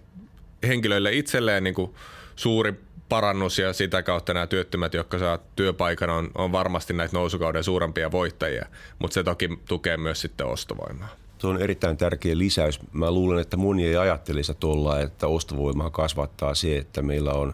henkilöille 0.68 1.14
itselleen 1.14 1.64
niin 1.64 1.76
kuin 1.76 1.96
suuri 2.36 2.74
parannus 3.10 3.60
ja 3.60 3.74
sitä 3.74 4.04
kautta 4.04 4.34
nämä 4.34 4.48
työttömät, 4.48 4.94
jotka 4.94 5.20
saa 5.20 5.40
työpaikan, 5.56 6.10
on, 6.10 6.32
on 6.36 6.52
varmasti 6.52 6.94
näitä 6.94 7.18
nousukauden 7.18 7.64
suurempia 7.64 8.12
voittajia, 8.12 8.66
mutta 9.00 9.14
se 9.14 9.24
toki 9.24 9.60
tukee 9.68 9.98
myös 9.98 10.22
sitten 10.22 10.48
ostovoimaa. 10.48 11.10
Se 11.38 11.48
on 11.48 11.62
erittäin 11.62 11.98
tärkeä 11.98 12.38
lisäys. 12.38 12.80
Mä 12.94 13.12
luulen, 13.12 13.42
että 13.42 13.58
moni 13.58 13.86
ei 13.86 13.98
ajattelisi 13.98 14.54
tuolla, 14.60 15.00
että 15.00 15.28
ostovoimaa 15.28 15.90
kasvattaa 15.90 16.56
se, 16.56 16.78
että 16.78 17.02
meillä 17.02 17.34
on, 17.34 17.54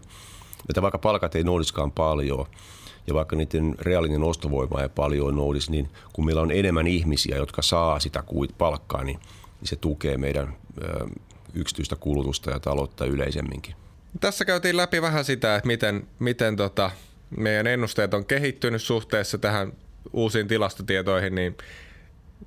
että 0.69 0.81
vaikka 0.81 0.97
palkat 0.97 1.35
ei 1.35 1.43
noudiskaan 1.43 1.91
paljon, 1.91 2.45
ja 3.07 3.13
vaikka 3.13 3.35
niiden 3.35 3.75
reaalinen 3.79 4.23
ostovoima 4.23 4.81
ei 4.81 4.89
paljon 4.89 5.35
noudisi, 5.35 5.71
niin 5.71 5.89
kun 6.13 6.25
meillä 6.25 6.41
on 6.41 6.51
enemmän 6.51 6.87
ihmisiä, 6.87 7.37
jotka 7.37 7.61
saa 7.61 7.99
sitä 7.99 8.21
kuit 8.21 8.57
palkkaa, 8.57 9.03
niin 9.03 9.19
se 9.63 9.75
tukee 9.75 10.17
meidän 10.17 10.55
yksityistä 11.53 11.95
kulutusta 11.95 12.51
ja 12.51 12.59
taloutta 12.59 13.05
yleisemminkin. 13.05 13.75
Tässä 14.19 14.45
käytiin 14.45 14.77
läpi 14.77 15.01
vähän 15.01 15.25
sitä, 15.25 15.55
että 15.55 15.67
miten, 15.67 16.07
miten 16.19 16.55
tota, 16.55 16.91
meidän 17.37 17.67
ennusteet 17.67 18.13
on 18.13 18.25
kehittynyt 18.25 18.81
suhteessa 18.81 19.37
tähän 19.37 19.73
uusiin 20.13 20.47
tilastotietoihin, 20.47 21.35
niin 21.35 21.57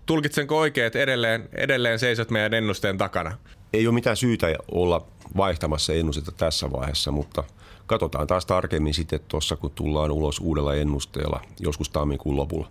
tulkitsenko 0.07 0.59
oikein, 0.59 0.87
että 0.87 0.99
edelleen, 0.99 1.49
edelleen 1.53 1.99
seisot 1.99 2.31
meidän 2.31 2.55
ennusteen 2.55 2.99
takana? 2.99 3.39
Ei 3.73 3.87
ole 3.87 3.95
mitään 3.95 4.17
syytä 4.17 4.47
olla 4.73 5.07
vaihtamassa 5.37 5.93
ennustetta 5.93 6.33
tässä 6.33 6.73
vaiheessa, 6.73 7.11
mutta 7.11 7.45
katsotaan 7.87 8.27
taas 8.27 8.47
tarkemmin 8.47 8.95
sitten 8.95 9.21
tuossa, 9.29 9.57
kun 9.57 9.71
tullaan 9.71 10.11
ulos 10.11 10.39
uudella 10.41 10.75
ennusteella 10.75 11.41
joskus 11.61 11.91
tammikuun 11.91 12.37
lopulla. 12.37 12.69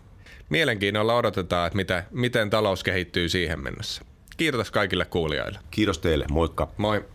Mielenkiinnolla 0.50 1.16
odotetaan, 1.16 1.68
että 1.68 1.78
mitä, 1.78 2.04
miten 2.12 2.50
talous 2.50 2.84
kehittyy 2.84 3.30
siihen 3.30 3.64
mennessä. 3.64 4.02
Kiitos 4.38 4.72
kaikille 4.72 5.06
kuulijoille. 5.06 5.60
Kiitos 5.72 6.00
teille, 6.00 6.26
moikka. 6.30 6.68
Moi. 6.78 7.06